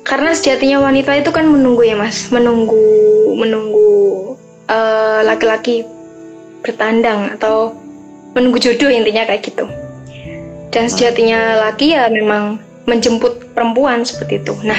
[0.04, 2.76] Karena sejatinya wanita itu kan menunggu ya mas, menunggu
[3.36, 3.88] menunggu
[4.68, 5.88] uh, laki-laki
[6.60, 7.76] bertandang atau
[8.36, 9.64] menunggu jodoh intinya kayak gitu.
[10.68, 14.52] Dan sejatinya laki ya memang menjemput perempuan seperti itu.
[14.64, 14.76] Nah,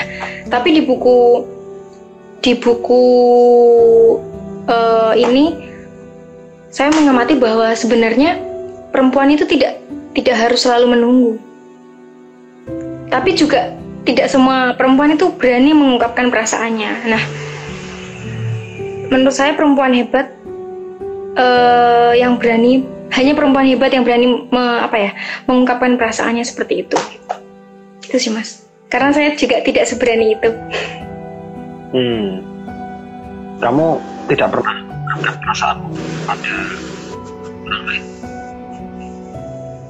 [0.49, 1.45] tapi di buku
[2.39, 3.03] di buku
[4.67, 5.69] uh, ini
[6.69, 8.37] saya mengamati bahwa sebenarnya
[8.93, 9.81] perempuan itu tidak
[10.13, 11.33] tidak harus selalu menunggu.
[13.09, 13.73] Tapi juga
[14.05, 16.91] tidak semua perempuan itu berani mengungkapkan perasaannya.
[17.09, 17.23] Nah,
[19.09, 20.29] menurut saya perempuan hebat
[21.35, 25.11] uh, yang berani hanya perempuan hebat yang berani me, apa ya
[25.49, 26.97] mengungkapkan perasaannya seperti itu.
[28.05, 28.69] Itu sih mas.
[28.89, 30.49] Karena saya juga tidak seberani itu.
[31.89, 32.45] Hmm.
[33.57, 33.87] Kamu
[34.29, 35.77] tidak pernah mengungkapkan perasaan
[36.29, 36.53] pada
[37.65, 38.03] orang lain?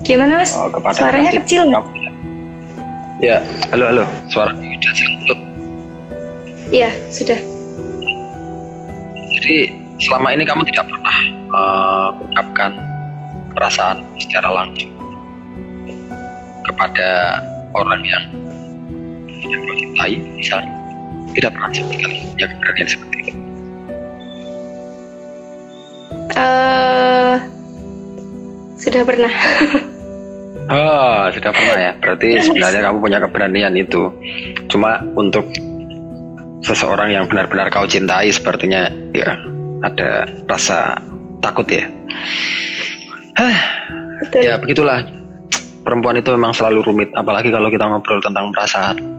[0.08, 0.56] Gimana mas?
[0.56, 1.84] Oh, kepada Suaranya kecil nggak?
[3.20, 3.44] Ya,
[3.76, 5.40] halo halo, suara sudah jelas
[6.72, 7.40] Iya, sudah.
[9.36, 11.18] Jadi selama ini kamu tidak pernah
[12.16, 12.72] mengucapkan
[13.52, 14.88] perasaan secara langsung
[16.64, 17.10] kepada
[17.76, 18.24] orang yang
[19.44, 20.79] yang kau cintai, misalnya
[21.40, 23.34] tidak pernah sekali ya keberanian seperti itu.
[26.36, 27.36] Uh,
[28.76, 29.34] sudah pernah.
[30.70, 31.92] Oh, sudah pernah ya.
[32.00, 34.12] Berarti sebenarnya kamu punya keberanian itu.
[34.68, 35.48] Cuma untuk
[36.64, 39.40] seseorang yang benar-benar kau cintai sepertinya ya
[39.84, 41.00] ada rasa
[41.40, 41.88] takut ya.
[43.40, 43.58] Hah,
[44.28, 44.42] Betul.
[44.44, 45.08] ya begitulah.
[45.80, 49.19] Perempuan itu memang selalu rumit, apalagi kalau kita ngobrol tentang perasaan.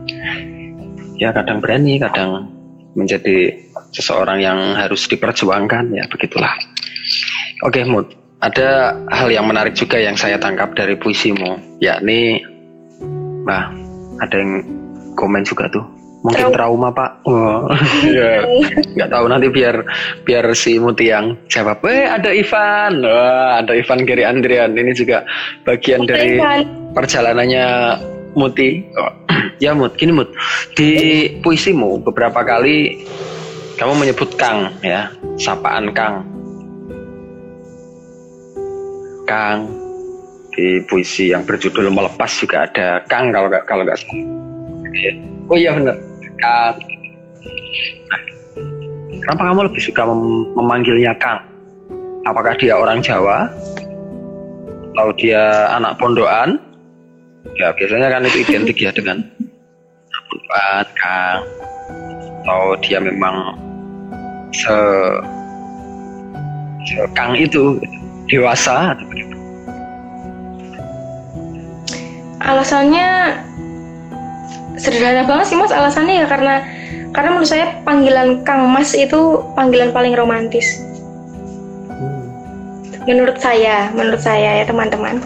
[1.21, 2.49] Ya kadang berani, kadang
[2.97, 3.53] menjadi
[3.93, 6.57] seseorang yang harus diperjuangkan, ya begitulah.
[7.63, 8.17] Oke, Mut.
[8.41, 12.41] Ada hal yang menarik juga yang saya tangkap dari puisimu, yakni,
[13.45, 13.69] nah,
[14.17, 14.65] ada yang
[15.13, 15.85] komen juga tuh.
[16.21, 17.25] Mungkin trauma, Pak.
[17.29, 17.69] Oh,
[18.17, 18.45] ya.
[18.97, 19.85] nggak tahu nanti biar
[20.25, 21.81] biar si Muti yang jawab.
[21.89, 23.01] Eh, ada Ivan.
[23.01, 24.77] Wah, ada Ivan Geri Andrian.
[24.77, 25.25] Ini juga
[25.65, 26.93] bagian dari Ivan.
[26.93, 27.67] perjalanannya
[28.35, 28.87] Muti.
[29.61, 30.33] Ya Mut, gini Mut.
[30.73, 30.93] Di
[31.45, 33.05] puisimu beberapa kali
[33.77, 36.25] kamu menyebut Kang ya, sapaan Kang.
[39.29, 39.69] Kang
[40.57, 44.01] di puisi yang berjudul melepas juga ada Kang kalau nggak kalau nggak.
[45.49, 45.97] Oh iya benar,
[46.41, 46.77] Kang.
[49.21, 51.45] Kenapa kamu lebih suka mem- memanggilnya Kang?
[52.25, 53.49] Apakah dia orang Jawa?
[54.97, 56.70] Atau dia anak pondokan?
[57.61, 59.21] Ya biasanya kan itu identik ya dengan
[60.09, 61.45] pondokan, Kang.
[62.41, 63.53] Atau dia memang
[64.49, 64.77] se,
[66.89, 67.77] se Kang itu
[68.33, 69.05] dewasa atau?
[72.41, 73.37] Alasannya
[74.81, 76.65] sederhana banget sih mas alasannya ya karena
[77.13, 80.81] karena menurut saya panggilan Kang Mas itu panggilan paling romantis.
[83.05, 85.21] Menurut saya menurut saya ya teman-teman.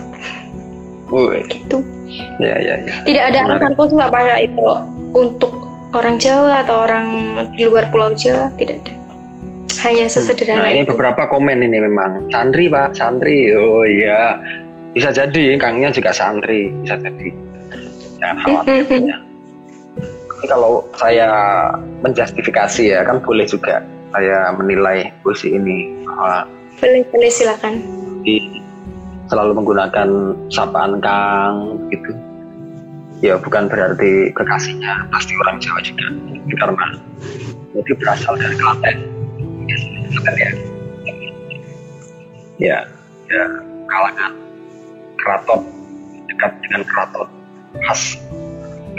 [1.14, 1.93] Woi, gitu
[2.42, 2.94] ya ya ya.
[3.06, 4.64] tidak ada alasan khusus apa itu
[5.14, 5.52] untuk
[5.94, 7.06] orang Jawa atau orang
[7.54, 9.04] di luar Pulau Jawa tidak ada
[9.84, 13.52] hanya sesederhana Nah ini itu beberapa komen ini memang santri pak, santri.
[13.52, 14.40] Oh iya,
[14.96, 17.28] bisa jadi kangnya juga santri, bisa jadi.
[18.22, 19.02] Jangan khawatir.
[19.04, 19.16] ya.
[20.30, 21.28] Tapi kalau saya
[22.00, 26.48] menjustifikasi ya kan boleh juga saya menilai puisi ini bahwa
[26.80, 27.80] boleh boleh silakan
[28.24, 28.60] di
[29.28, 30.08] selalu menggunakan
[30.52, 32.12] sapaan Kang gitu.
[33.24, 36.12] Ya bukan berarti kekasihnya pasti orang Jawa juga,
[36.60, 36.86] karena
[37.72, 38.96] jadi berasal dari Klaten.
[40.36, 40.50] Ya.
[42.60, 42.78] Ya,
[43.32, 43.44] ya
[43.88, 44.32] kalangan
[45.16, 45.60] keraton.
[46.28, 47.28] Dekat dengan keraton.
[47.88, 48.20] Khas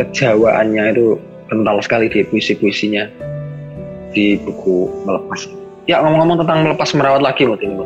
[0.02, 3.06] kejawaannya itu kental sekali di puisi-puisinya.
[4.10, 5.46] Di buku melepas.
[5.86, 7.78] Ya ngomong-ngomong tentang melepas merawat lagi Mut ini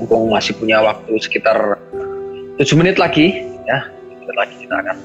[0.00, 1.76] mumpung masih punya waktu sekitar
[2.56, 3.84] 7 menit lagi ya
[4.30, 4.96] 7 menit lagi kita akan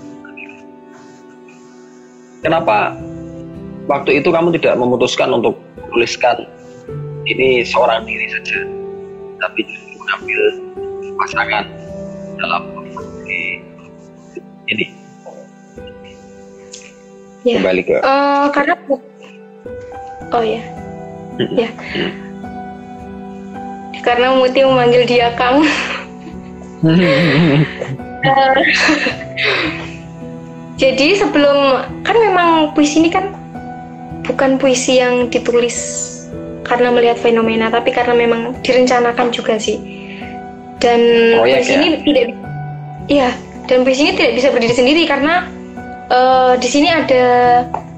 [2.46, 2.78] kenapa
[3.90, 5.58] waktu itu kamu tidak memutuskan untuk
[5.90, 6.46] menuliskan
[7.26, 8.60] ini seorang diri saja
[9.42, 9.66] tapi
[9.98, 10.42] mengambil
[11.18, 11.66] pasangan
[12.38, 12.62] dalam
[13.26, 13.66] di
[14.70, 14.86] ini?
[17.46, 17.62] Ya.
[17.62, 18.74] Kembali ke Eh, karena
[20.34, 20.62] oh ya.
[21.54, 21.70] Ya.
[24.02, 25.66] Karena Muti memanggil dia Kang
[30.82, 33.32] Jadi sebelum kan memang puisi ini kan
[34.26, 35.78] bukan puisi yang ditulis
[36.66, 39.78] karena melihat fenomena tapi karena memang direncanakan juga sih
[40.82, 41.00] dan
[41.40, 41.78] Proyek puisi ya?
[41.78, 42.26] ini tidak
[43.08, 43.30] iya
[43.70, 45.46] dan puisi ini tidak bisa berdiri sendiri karena
[46.10, 47.26] eh, di sini ada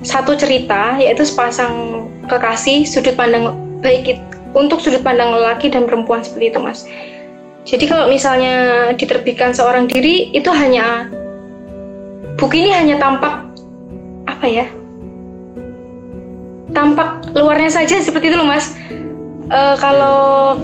[0.03, 6.21] satu cerita yaitu sepasang kekasih sudut pandang baik it- untuk sudut pandang lelaki dan perempuan
[6.21, 6.83] seperti itu mas
[7.67, 8.55] jadi kalau misalnya
[8.95, 11.11] diterbitkan seorang diri itu hanya
[12.39, 13.43] buku ini hanya tampak
[14.23, 14.65] apa ya?
[16.71, 18.71] Tampak luarnya saja seperti itu loh mas.
[19.51, 20.55] Eh, kalau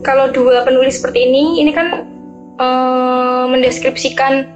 [0.00, 2.08] kalau dua penulis seperti ini, ini kan
[2.56, 4.48] eh, mendeskripsikan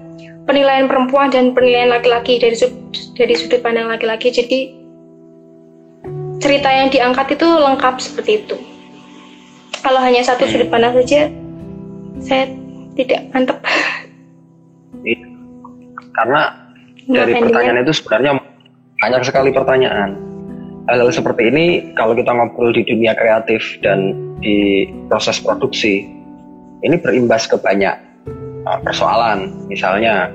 [0.48, 4.32] penilaian perempuan dan penilaian laki-laki dari sud- dari sudut pandang laki-laki.
[4.32, 4.72] Jadi
[6.40, 8.69] cerita yang diangkat itu lengkap seperti itu.
[9.80, 11.32] Kalau hanya satu sudut pandang saja,
[12.20, 12.44] saya
[12.96, 13.58] tidak mantep.
[16.20, 16.52] karena
[17.08, 18.32] dari pertanyaan itu sebenarnya
[19.00, 20.20] banyak sekali pertanyaan.
[20.84, 24.12] Hal-hal seperti ini kalau kita ngobrol di dunia kreatif dan
[24.44, 26.04] di proses produksi,
[26.84, 27.96] ini berimbas ke banyak
[28.68, 29.48] uh, persoalan.
[29.72, 30.28] Misalnya,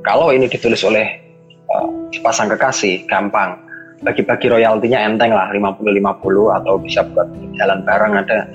[0.00, 1.20] kalau ini ditulis oleh
[1.68, 3.60] uh, sepasang kekasih, gampang.
[3.98, 7.28] Bagi-bagi royaltinya enteng lah, 50-50 atau bisa buat
[7.58, 8.46] jalan bareng ada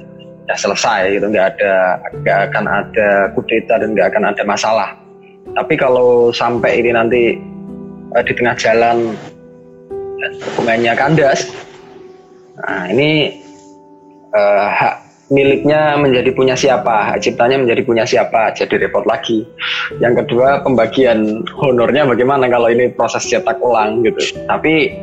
[0.43, 1.75] udah selesai gitu, nggak ada
[2.23, 4.89] nggak akan ada kudeta dan nggak akan ada masalah.
[5.55, 7.23] Tapi kalau sampai ini nanti
[8.15, 9.15] eh, di tengah jalan
[10.53, 11.51] hubungannya kandas,
[12.59, 13.39] nah ini
[14.35, 19.47] eh, hak miliknya menjadi punya siapa, hak ciptanya menjadi punya siapa, jadi repot lagi.
[19.97, 24.19] Yang kedua, pembagian honornya bagaimana kalau ini proses cetak ulang gitu.
[24.45, 24.93] Tapi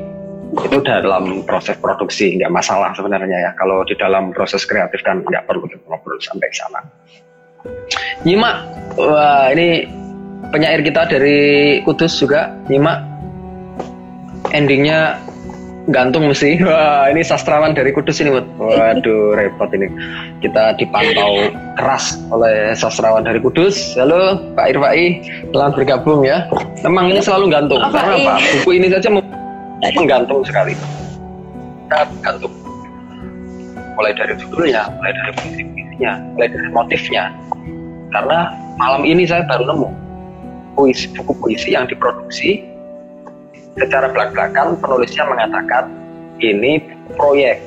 [0.51, 3.51] itu dalam proses produksi nggak masalah sebenarnya ya.
[3.55, 6.81] Kalau di dalam proses kreatif kan nggak perlu ngobrol sampai sana.
[8.25, 8.57] Nyimak,
[8.97, 9.85] wah ini
[10.51, 11.41] penyair kita dari
[11.85, 13.05] Kudus juga, nyimak
[14.51, 15.21] endingnya
[15.89, 16.61] gantung mesti.
[16.69, 19.89] Wah, ini sastrawan dari Kudus ini, Waduh, repot ini.
[20.45, 23.97] Kita dipantau keras oleh sastrawan dari Kudus.
[23.99, 25.21] Halo, Pak Irfai,
[25.51, 26.47] selamat bergabung ya.
[26.87, 27.81] Memang ini selalu gantung.
[27.81, 28.35] Oh, Karena apa?
[28.61, 29.09] Buku ini saja
[29.97, 30.77] menggantung sekali.
[31.89, 32.55] Kita gantung.
[33.97, 37.25] Mulai dari judulnya, mulai dari puisi-puisinya, mulai dari motifnya.
[38.11, 38.39] Karena
[38.81, 39.89] malam ini saya baru nemu
[40.75, 42.65] puisi, buku puisi yang diproduksi
[43.77, 45.93] secara belak-belakan penulisnya mengatakan
[46.41, 46.81] ini
[47.15, 47.61] proyek.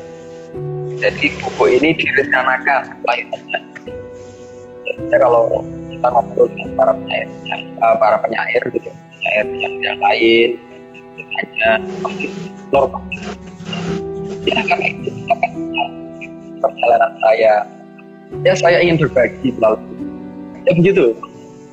[0.97, 3.59] Jadi buku ini direncanakan lahirnya.
[4.83, 5.61] Jadi kalau
[5.91, 7.27] kita ngobrol dengan para penyair,
[7.81, 9.45] uh, para penyair gitu, penyair
[9.83, 10.49] yang lain,
[11.21, 11.71] hanya
[12.73, 13.03] normal.
[14.43, 15.09] Ya kan itu
[16.59, 17.53] perjalanan saya.
[18.41, 19.85] Ya saya ingin berbagi melalui.
[20.65, 21.13] Ya begitu.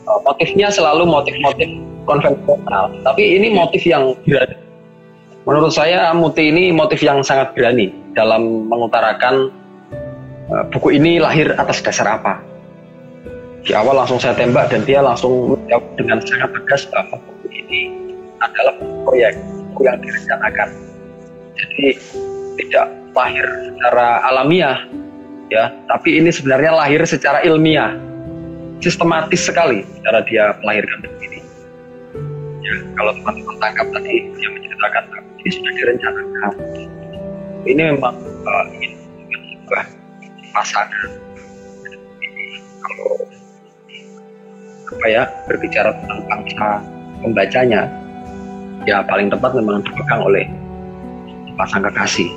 [0.04, 1.68] Uh, motifnya selalu motif-motif
[2.04, 2.90] konvensional.
[3.06, 4.56] Tapi ini motif yang berani.
[5.48, 9.48] Menurut saya Muti ini motif yang sangat berani dalam mengutarakan
[10.52, 12.42] uh, buku ini lahir atas dasar apa.
[13.60, 17.80] Di awal langsung saya tembak dan dia langsung menjawab dengan sangat tegas bahwa buku ini
[18.40, 18.74] adalah
[19.10, 19.34] proyek
[19.82, 20.68] yang direncanakan.
[21.58, 21.86] Jadi
[22.62, 24.78] tidak lahir secara alamiah
[25.50, 27.98] ya, tapi ini sebenarnya lahir secara ilmiah,
[28.78, 31.40] sistematis sekali cara dia melahirkan buku ini.
[32.62, 35.02] Ya kalau teman-teman tangkap tadi yang menceritakan
[35.42, 36.52] ini sudah direncanakan.
[37.60, 38.14] Ini memang
[38.46, 38.92] uh, ingin
[39.66, 39.84] sebuah
[40.54, 41.08] pasangan.
[42.80, 43.12] Kalau
[44.90, 46.68] apa ya berbicara tentang bangsa
[47.20, 47.82] pembacanya
[48.84, 50.44] ya paling tepat memang dipegang oleh
[51.56, 52.30] pasang kekasih.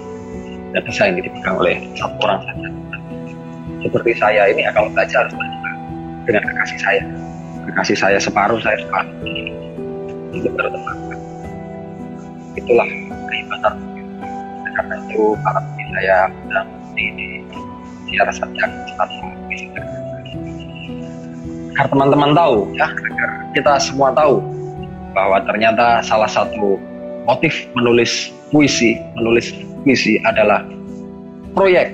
[0.73, 2.41] Dan bisa ini dipegang oleh satu orang.
[2.49, 2.69] Saja
[3.83, 5.33] seperti saya ini akan membaca harus
[6.25, 7.03] dengan kekasih saya.
[7.69, 9.13] Kekasih saya separuh saya separuh.
[10.33, 10.97] Itu berteman.
[12.57, 12.87] Itulah
[13.29, 13.75] kehebatan
[14.73, 15.61] karena itu para
[15.93, 16.67] saya sedang
[16.97, 17.27] di, di
[18.09, 18.71] siar sajak
[21.73, 22.87] agar teman-teman tahu ya
[23.57, 24.41] kita semua tahu
[25.13, 26.81] bahwa ternyata salah satu
[27.29, 29.53] motif menulis puisi menulis
[29.85, 30.65] puisi adalah
[31.53, 31.93] proyek.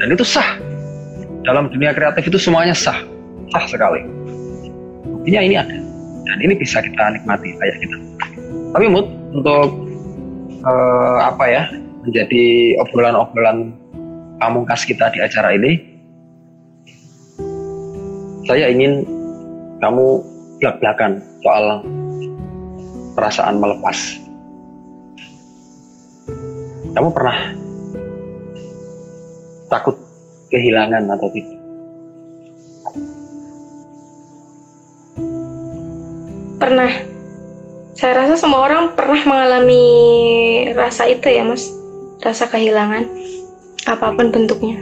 [0.00, 0.58] Dan itu sah.
[1.42, 2.98] Dalam dunia kreatif itu semuanya sah.
[3.50, 4.02] Sah sekali.
[5.06, 5.76] Buktinya ini ada.
[6.22, 8.12] Dan ini bisa kita nikmati kayak kita
[8.72, 9.06] tapi mood
[9.36, 9.68] untuk
[10.64, 11.62] uh, apa ya
[12.02, 13.76] menjadi obrolan-obrolan
[14.40, 15.78] pamungkas kita di acara ini
[18.48, 19.06] saya ingin
[19.78, 20.24] kamu
[20.58, 21.84] belak-belakan soal
[23.12, 23.98] perasaan melepas.
[26.92, 27.38] Kamu pernah
[29.72, 29.96] takut
[30.52, 31.58] kehilangan atau tidak?
[36.60, 36.92] Pernah.
[37.92, 39.84] Saya rasa semua orang pernah mengalami
[40.74, 41.70] rasa itu ya mas.
[42.20, 43.08] Rasa kehilangan
[43.88, 44.78] apa pun bentuknya.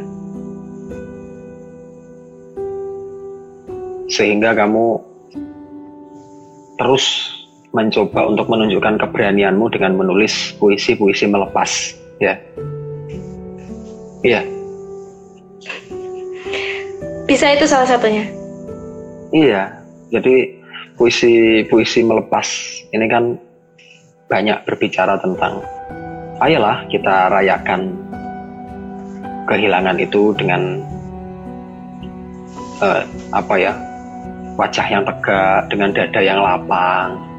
[4.10, 4.98] Sehingga kamu
[6.76, 7.39] terus
[7.70, 12.34] mencoba untuk menunjukkan keberanianmu dengan menulis puisi-puisi melepas ya.
[14.26, 14.42] Iya.
[17.30, 18.26] Bisa itu salah satunya?
[19.30, 19.70] Iya.
[20.10, 20.58] Jadi
[20.98, 22.46] puisi-puisi melepas
[22.90, 23.38] ini kan
[24.26, 25.62] banyak berbicara tentang
[26.42, 27.94] ayolah kita rayakan
[29.46, 30.82] kehilangan itu dengan
[32.82, 33.02] uh,
[33.32, 33.72] apa ya
[34.58, 37.29] wajah yang tegak dengan dada yang lapang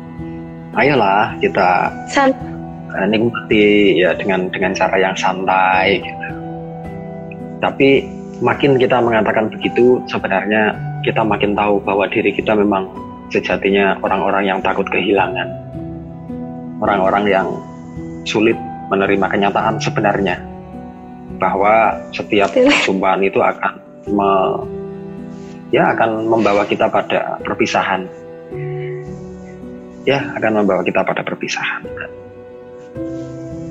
[0.78, 2.36] ayolah kita Sant
[2.92, 6.28] uh, nikmati ya dengan dengan cara yang santai gitu.
[7.62, 8.08] tapi
[8.42, 12.90] makin kita mengatakan begitu sebenarnya kita makin tahu bahwa diri kita memang
[13.32, 15.48] sejatinya orang-orang yang takut kehilangan,
[16.84, 17.48] orang-orang yang
[18.28, 18.60] sulit
[18.92, 20.38] menerima kenyataan sebenarnya.
[21.42, 23.74] Bahwa setiap perjumpaan itu akan
[24.14, 24.30] me,
[25.74, 28.06] ya akan membawa kita pada perpisahan
[30.06, 31.86] ya akan membawa kita pada perpisahan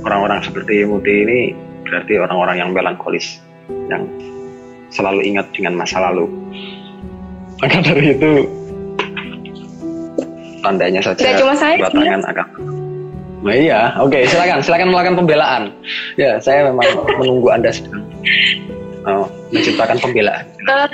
[0.06, 1.40] orang-orang seperti Muti ini
[1.86, 3.42] berarti orang-orang yang melankolis
[3.90, 4.06] yang
[4.90, 6.30] selalu ingat dengan masa lalu
[7.60, 8.46] maka dari itu
[10.60, 12.48] tandanya saja Gak cuma saya tangan akan
[13.40, 15.62] Nah iya, oke silakan silakan melakukan pembelaan.
[16.20, 18.04] Ya saya memang menunggu anda sedang.
[19.08, 20.44] Oh, menciptakan pembelaan.
[20.68, 20.84] Uh,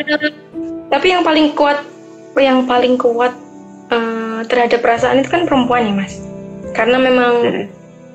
[0.87, 1.83] tapi yang paling kuat,
[2.39, 3.35] yang paling kuat
[4.37, 6.21] uh, terhadap perasaan itu kan perempuan ya mas.
[6.77, 7.65] Karena memang hmm.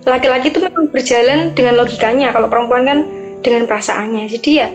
[0.05, 2.30] laki-laki itu memang berjalan dengan logikanya.
[2.30, 2.99] Kalau perempuan kan
[3.41, 4.30] dengan perasaannya.
[4.30, 4.69] Jadi ya,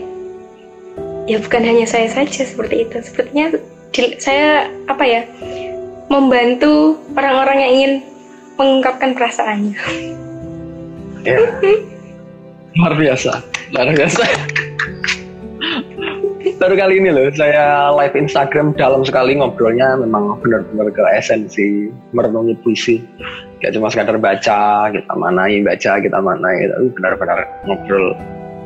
[1.31, 2.99] ya bukan hanya saya saja seperti itu.
[2.99, 3.55] Sepertinya
[4.19, 5.21] saya apa ya
[6.11, 7.93] membantu orang-orang yang ingin
[8.59, 9.79] mengungkapkan perasaannya.
[11.23, 11.39] Ya.
[12.77, 13.41] Luar biasa,
[13.73, 14.23] luar biasa.
[16.57, 22.57] Baru kali ini loh saya live Instagram dalam sekali ngobrolnya memang benar-benar ke esensi merenungi
[22.65, 22.97] puisi.
[23.61, 28.17] Gak cuma sekadar baca, kita manai, baca, kita manai, tapi benar-benar ngobrol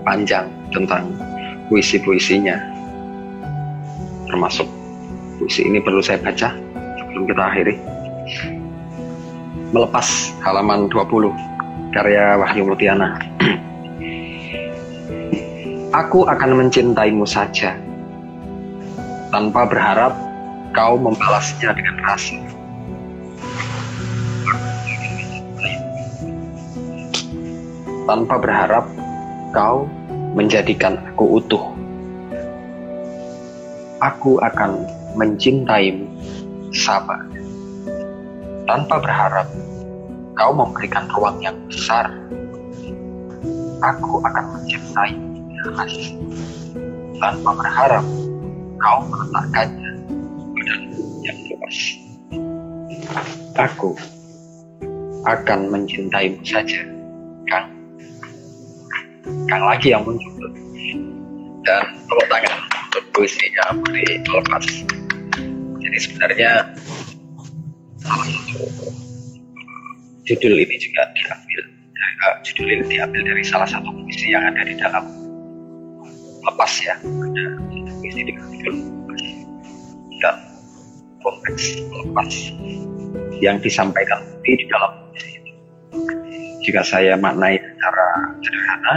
[0.08, 1.12] panjang tentang
[1.68, 2.56] puisi-puisinya.
[4.32, 4.72] Termasuk
[5.36, 6.56] puisi ini perlu saya baca
[6.96, 7.76] sebelum kita akhiri.
[9.76, 11.28] Melepas halaman 20
[11.92, 13.20] karya Wahyu Mutiana.
[15.92, 17.76] Aku akan mencintaimu saja
[19.28, 20.16] tanpa berharap
[20.72, 22.40] kau membalasnya dengan rasa.
[28.08, 28.88] Tanpa berharap
[29.52, 29.84] kau
[30.32, 31.76] menjadikan aku utuh.
[34.00, 34.88] Aku akan
[35.20, 36.08] mencintaimu
[36.72, 37.20] sabar
[38.64, 39.52] tanpa berharap
[40.40, 42.08] kau memberikan ruang yang besar.
[43.84, 44.46] Aku akan
[45.62, 45.94] keras
[47.22, 48.06] tanpa berharap
[48.82, 49.92] kau meletakkannya
[50.58, 50.76] pada
[51.22, 51.78] yang luas.
[53.58, 53.94] Aku
[55.22, 56.82] akan mencintaimu saja,
[57.46, 57.70] Kang.
[59.46, 60.50] Kang lagi yang muncul.
[61.62, 62.58] Dan tepuk tangan
[62.90, 64.66] untuk puisinya Putri Lepas.
[65.78, 66.52] Jadi sebenarnya
[70.26, 71.62] judul ini juga diambil
[72.26, 75.21] uh, judul ini diambil dari salah satu puisi yang ada di dalam
[76.46, 76.96] lepas ya.
[76.98, 77.44] Ada
[78.02, 79.22] judul lepas
[80.22, 80.36] dan
[81.22, 82.32] konteks lepas.
[83.42, 84.94] Yang disampaikan di dalam
[86.62, 88.08] jika saya maknai secara
[88.46, 88.96] sederhana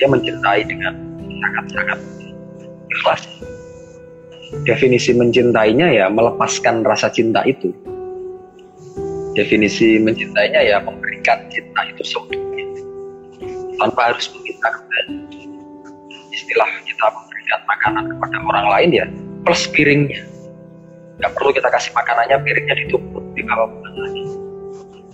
[0.00, 0.94] dia mencintai dengan
[1.28, 1.98] sangat-sangat
[2.88, 3.22] ikhlas.
[4.64, 7.70] Definisi mencintainya ya melepaskan rasa cinta itu.
[9.36, 12.64] Definisi mencintainya ya memberikan cinta itu seutuhnya
[13.80, 15.14] tanpa harus meminta kembali
[16.42, 19.06] istilah kita memberikan makanan kepada orang lain ya
[19.46, 20.26] plus piringnya
[21.22, 24.22] nggak perlu kita kasih makanannya piringnya ditumpuk di bawah lagi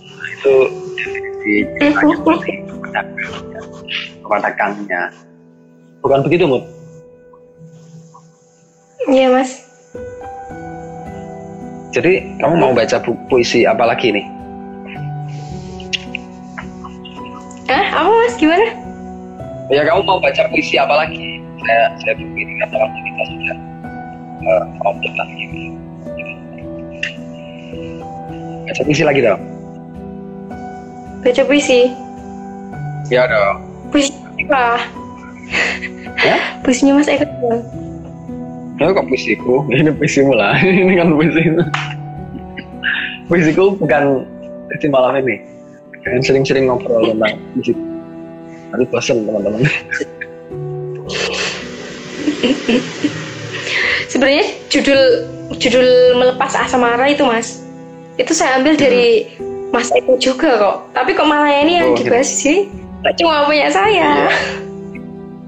[0.09, 0.53] nah, itu
[0.97, 3.01] definisi seperti itu kepada
[4.25, 5.01] kepada kangnya
[6.01, 6.65] bukan begitu Mut?
[9.05, 9.69] Iya mas
[11.89, 14.25] jadi kamu mau baca pu puisi apa lagi nih?
[17.65, 18.37] Eh, apa mas?
[18.37, 18.88] Gimana?
[19.69, 21.37] Ya kamu mau baca puisi apa lagi?
[21.61, 23.57] Saya saya pikir kata waktu kita sudah
[24.49, 25.45] uh, komplit lagi.
[28.65, 29.41] Baca puisi lagi dong.
[31.21, 31.93] Baca puisi?
[33.13, 33.61] Ya dong.
[33.93, 34.09] Puisi
[34.49, 34.81] apa?
[36.17, 36.37] Ya?
[36.65, 37.61] Puisinya Mas Eko dong.
[38.81, 39.61] Ya kok puisiku?
[39.69, 40.57] Ini puisimu lah.
[40.81, 41.45] ini kan puisi.
[43.29, 44.25] puisiku bukan
[44.65, 45.45] puisi malam ini.
[46.01, 47.88] Jangan sering-sering ngobrol tentang puisi.
[48.69, 49.61] Nanti bosan teman-teman.
[54.09, 55.01] Sebenarnya judul
[55.57, 57.65] judul melepas asmara itu mas,
[58.21, 59.29] itu saya ambil dari
[59.69, 60.75] Mas Eko juga kok.
[60.97, 62.41] Tapi kok malah ini yang oh, dibahas gitu.
[62.41, 62.57] sih,
[63.21, 64.29] cuma punya saya.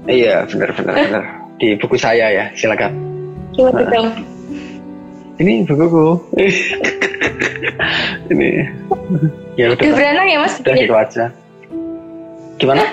[0.06, 1.24] Iya, benar-benar benar.
[1.58, 2.94] Di buku saya ya, silakan.
[3.54, 4.08] Gimana dong?
[5.42, 6.06] Ini bukuku.
[8.32, 8.50] ini.
[9.58, 9.82] Ya udah.
[9.82, 10.54] Udah beranak ya mas?
[10.62, 11.24] Udah gitu aja.
[12.62, 12.86] Gimana?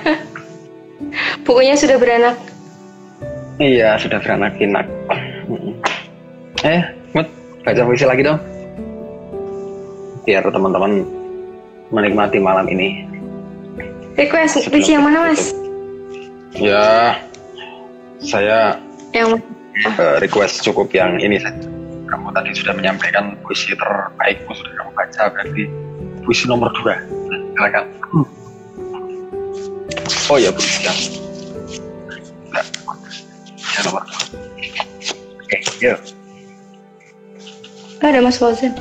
[1.46, 2.42] Bukunya sudah beranak.
[3.62, 4.90] Iya, sudah beranak inak.
[6.66, 6.82] Eh,
[7.14, 7.30] Mut,
[7.62, 8.42] baca puisi lagi dong.
[10.26, 11.06] Biar teman-teman
[11.94, 13.06] menikmati malam ini.
[14.18, 15.54] Request puisi yang mana, Mas?
[16.58, 17.14] Ya,
[18.26, 18.82] saya
[19.14, 19.38] yang
[19.86, 21.70] uh, request cukup yang ini saja.
[22.10, 25.64] Kamu tadi sudah menyampaikan puisi terbaikmu sudah kamu baca berarti
[26.26, 26.98] puisi nomor dua.
[27.54, 27.86] Silakan.
[28.10, 28.39] Hmm.
[30.30, 30.54] Oh ya.
[30.54, 30.98] Yang
[33.80, 34.24] ya nomor dua.
[35.40, 36.00] Oke, okay, yuk.
[38.00, 38.74] Ada Mas Fauzan.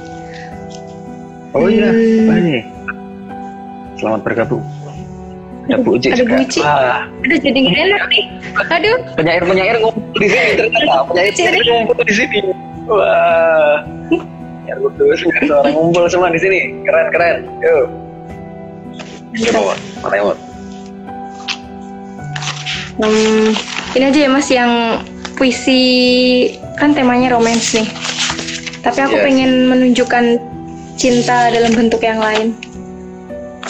[1.56, 2.60] Oh iya, hmm.
[3.98, 4.62] Selamat bergabung.
[5.68, 7.04] Ada Bu Uci ada Bu Uci ah.
[7.24, 8.24] aduh jadi gak enak nih.
[8.72, 8.96] Aduh.
[9.20, 11.04] Penyair penyair ngumpul di sini ternyata.
[11.12, 12.38] Penyair penyair ngumpul di sini.
[12.88, 13.76] Wah.
[14.08, 16.72] Penyair kudus orang ngumpul semua di sini.
[16.88, 17.36] Keren keren.
[17.60, 17.86] Yuk.
[19.52, 20.47] Coba mana ya
[22.98, 23.48] hmm,
[23.94, 25.02] ini aja ya Mas yang
[25.38, 25.82] puisi
[26.78, 27.88] kan temanya romance nih.
[28.82, 29.24] Tapi aku Yes.
[29.26, 30.24] pengen menunjukkan
[30.98, 32.54] cinta dalam bentuk yang lain.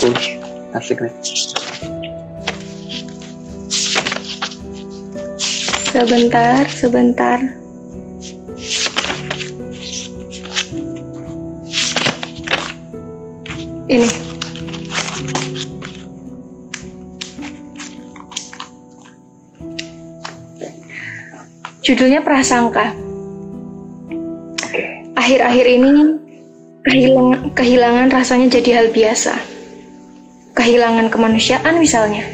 [0.01, 1.12] Uh, asik nih.
[5.89, 7.41] Sebentar, sebentar.
[13.89, 14.28] Ini.
[21.89, 22.93] Judulnya Prasangka.
[25.16, 26.20] Akhir-akhir ini
[26.84, 29.32] kehilangan, kehilangan rasanya jadi hal biasa.
[30.53, 32.28] Kehilangan kemanusiaan misalnya.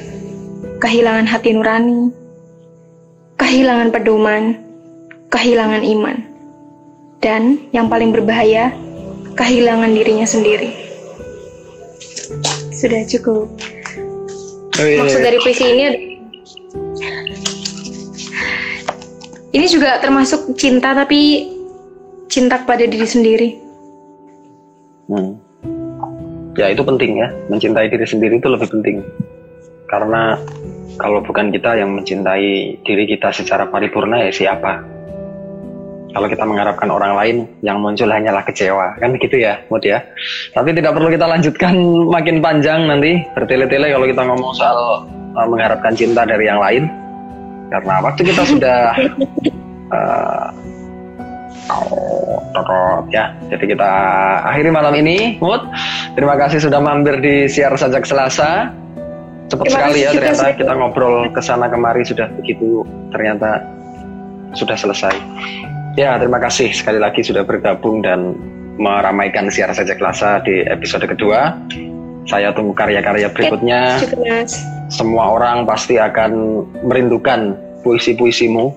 [0.82, 2.10] Kehilangan hati nurani.
[3.38, 4.58] Kehilangan pedoman.
[5.30, 6.16] Kehilangan iman.
[7.22, 8.74] Dan yang paling berbahaya,
[9.38, 10.74] kehilangan dirinya sendiri.
[12.74, 13.46] Sudah cukup.
[14.74, 16.13] Oh, iya, Maksud dari puisi ini ada-
[19.54, 21.46] ini juga termasuk cinta tapi
[22.26, 23.48] cinta kepada diri sendiri.
[25.06, 25.38] Hmm.
[26.58, 29.02] Ya itu penting ya, mencintai diri sendiri itu lebih penting.
[29.86, 30.34] Karena
[30.98, 34.82] kalau bukan kita yang mencintai diri kita secara paripurna ya siapa?
[36.14, 37.36] Kalau kita mengharapkan orang lain
[37.66, 39.98] yang muncul hanyalah kecewa, kan gitu ya, Mut ya.
[40.54, 41.74] Tapi tidak perlu kita lanjutkan
[42.06, 46.86] makin panjang nanti bertele-tele kalau kita ngomong soal uh, mengharapkan cinta dari yang lain.
[47.72, 48.92] Karena waktu kita sudah
[49.92, 50.48] uh,
[51.72, 53.32] Oh, totot ya.
[53.48, 53.90] Jadi kita
[54.44, 55.64] akhiri malam ini, Mut.
[56.12, 58.68] Terima kasih sudah mampir di siar sajak Selasa.
[59.48, 63.64] Cepat Terima sekali ya ternyata kita ngobrol ke sana kemari sudah begitu ternyata
[64.56, 65.12] sudah selesai.
[66.00, 68.36] Ya, terima kasih sekali lagi sudah bergabung dan
[68.76, 71.56] meramaikan siar sajak Selasa di episode kedua.
[72.24, 74.00] Saya tunggu karya-karya berikutnya.
[74.92, 78.72] semua orang pasti akan merindukan puisi-puisimu.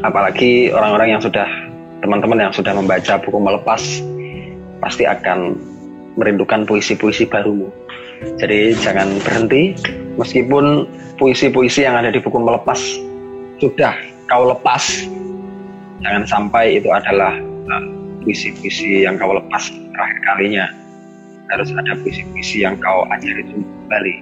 [0.00, 1.46] Apalagi orang-orang yang sudah
[2.00, 3.82] teman-teman yang sudah membaca buku melepas
[4.80, 5.56] pasti akan
[6.16, 7.68] merindukan puisi-puisi barumu.
[8.40, 9.76] Jadi jangan berhenti
[10.20, 10.88] meskipun
[11.20, 12.80] puisi-puisi yang ada di buku melepas
[13.60, 13.92] sudah
[14.24, 15.04] kau lepas
[16.00, 17.36] jangan sampai itu adalah
[17.68, 17.84] uh,
[18.24, 20.64] puisi-puisi yang kau lepas terakhir kalinya
[21.50, 24.14] harus ada puisi-puisi yang kau ajari kembali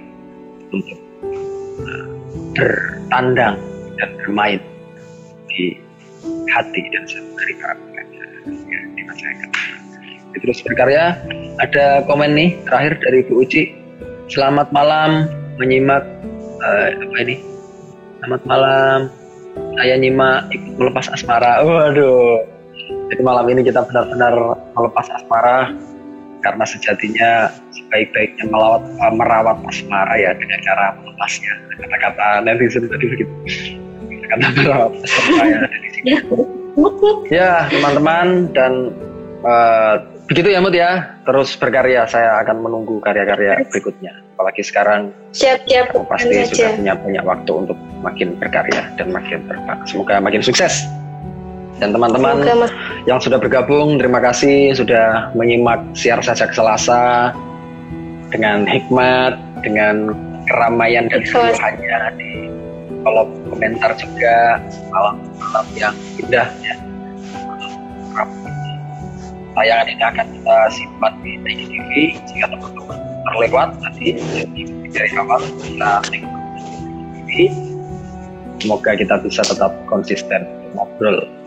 [0.73, 0.97] untuk
[1.85, 2.05] uh,
[2.57, 3.55] bertandang
[4.01, 4.61] dan bermain
[5.49, 5.77] di
[6.49, 9.49] hati dan ya, di masyarakat.
[10.39, 11.17] Terus berkarya,
[11.57, 13.73] ada komen nih terakhir dari Bu Uci.
[14.29, 15.25] Selamat malam
[15.57, 16.05] menyimak
[16.61, 17.35] eh, apa ini?
[18.21, 18.99] Selamat malam.
[19.81, 21.65] Saya nyimak ikut melepas asmara.
[21.65, 22.45] Waduh.
[23.09, 24.33] Jadi malam ini kita benar-benar
[24.77, 25.73] melepas asmara
[26.39, 31.53] karena sejatinya sebaik-baiknya melawat, eh, merawat asmara ya dengan cara melepasnya.
[31.79, 33.33] Kata-kata netizen tadi begitu.
[34.29, 36.11] Kata merawat asmara ya dari sini.
[37.33, 38.73] Ya teman-teman dan
[39.43, 39.95] eh,
[40.29, 41.17] begitu ya Mut ya.
[41.25, 44.13] Terus berkarya saya akan menunggu karya-karya berikutnya.
[44.39, 49.79] Apalagi sekarang Siap-siap aku pasti sudah punya banyak waktu untuk makin berkarya dan makin berkembang.
[49.83, 50.87] Semoga makin sukses.
[51.79, 52.43] Dan teman-teman
[53.07, 57.31] yang sudah bergabung, terima kasih sudah menyimak siar sajak Selasa
[58.35, 60.11] dengan hikmat, dengan
[60.51, 61.55] keramaian dan Ikhlas.
[61.55, 62.31] keluhannya di
[63.07, 64.59] kolom komentar juga
[64.91, 66.75] malam-malam yang indah ya.
[69.55, 71.89] Tayangan ini akan kita simpan di TV
[72.27, 74.61] jika teman-teman terlewat nanti jadi
[74.91, 76.35] dari awal kita tengok.
[78.59, 80.43] Semoga kita bisa tetap konsisten
[80.75, 81.38] ngobrol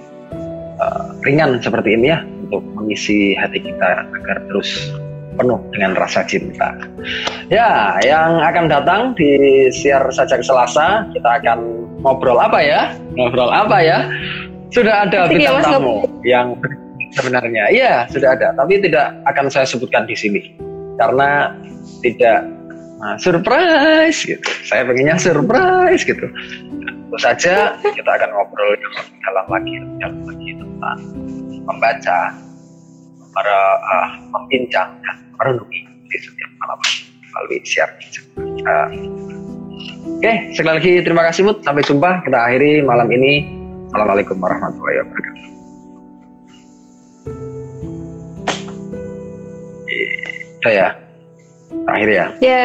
[0.83, 2.19] uh, ringan seperti ini ya
[2.51, 4.91] untuk mengisi hati kita agar terus
[5.39, 6.77] penuh dengan rasa cinta.
[7.49, 11.59] Ya, yang akan datang di siar sajak Selasa kita akan
[12.05, 12.93] ngobrol apa ya?
[13.17, 13.99] Ngobrol apa ya?
[14.73, 16.57] Sudah ada Asik ya, bintang tamu yang
[17.13, 17.65] sebenarnya.
[17.73, 20.57] Iya, sudah ada, tapi tidak akan saya sebutkan di sini
[20.97, 21.53] karena
[22.01, 22.49] tidak
[23.01, 24.49] nah, surprise gitu.
[24.65, 26.29] Saya pengennya surprise gitu.
[27.13, 30.99] Tentu saja kita akan ngobrol yang lebih dalam lagi, lebih dalam lagi tentang
[31.69, 32.19] membaca,
[33.37, 36.81] para uh, membincang dan merenungi di setiap malam
[37.21, 37.93] melalui siar
[38.65, 38.89] uh,
[40.25, 41.61] Oke, sekali lagi terima kasih Mut.
[41.61, 42.25] Sampai jumpa.
[42.25, 43.45] Kita akhiri malam ini.
[43.93, 45.45] Assalamualaikum warahmatullahi wabarakatuh.
[50.65, 50.89] Udah ya.
[51.93, 52.27] Akhir ya.
[52.41, 52.65] ya.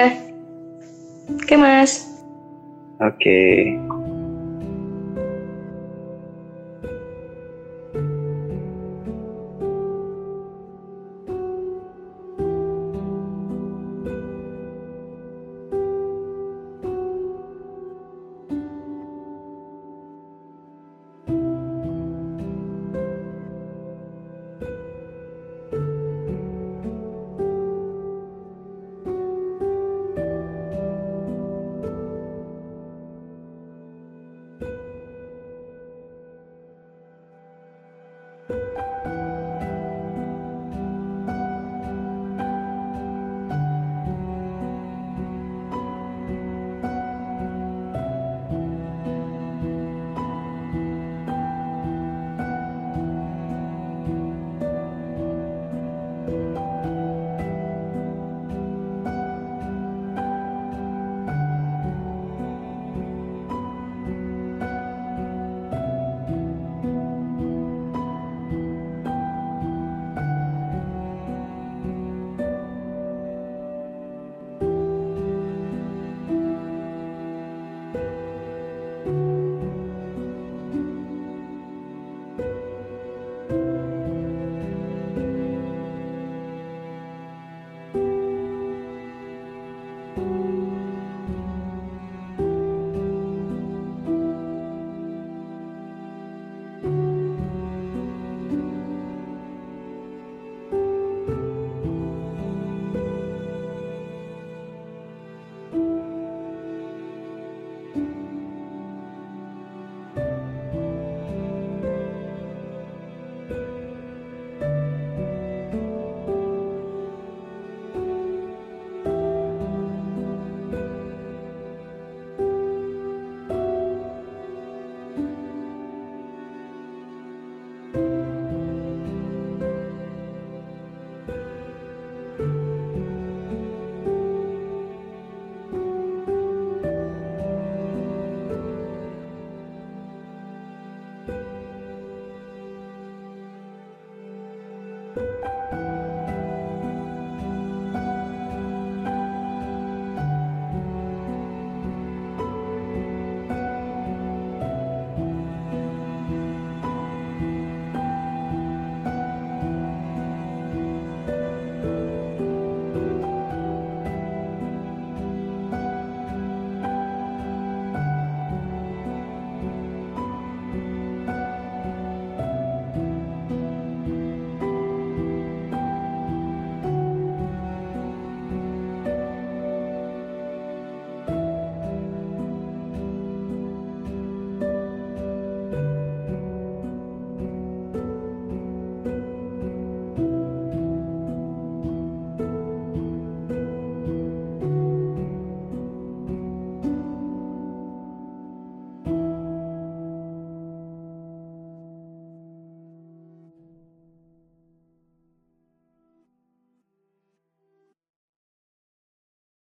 [1.36, 2.08] Oke mas.
[3.04, 3.76] Oke.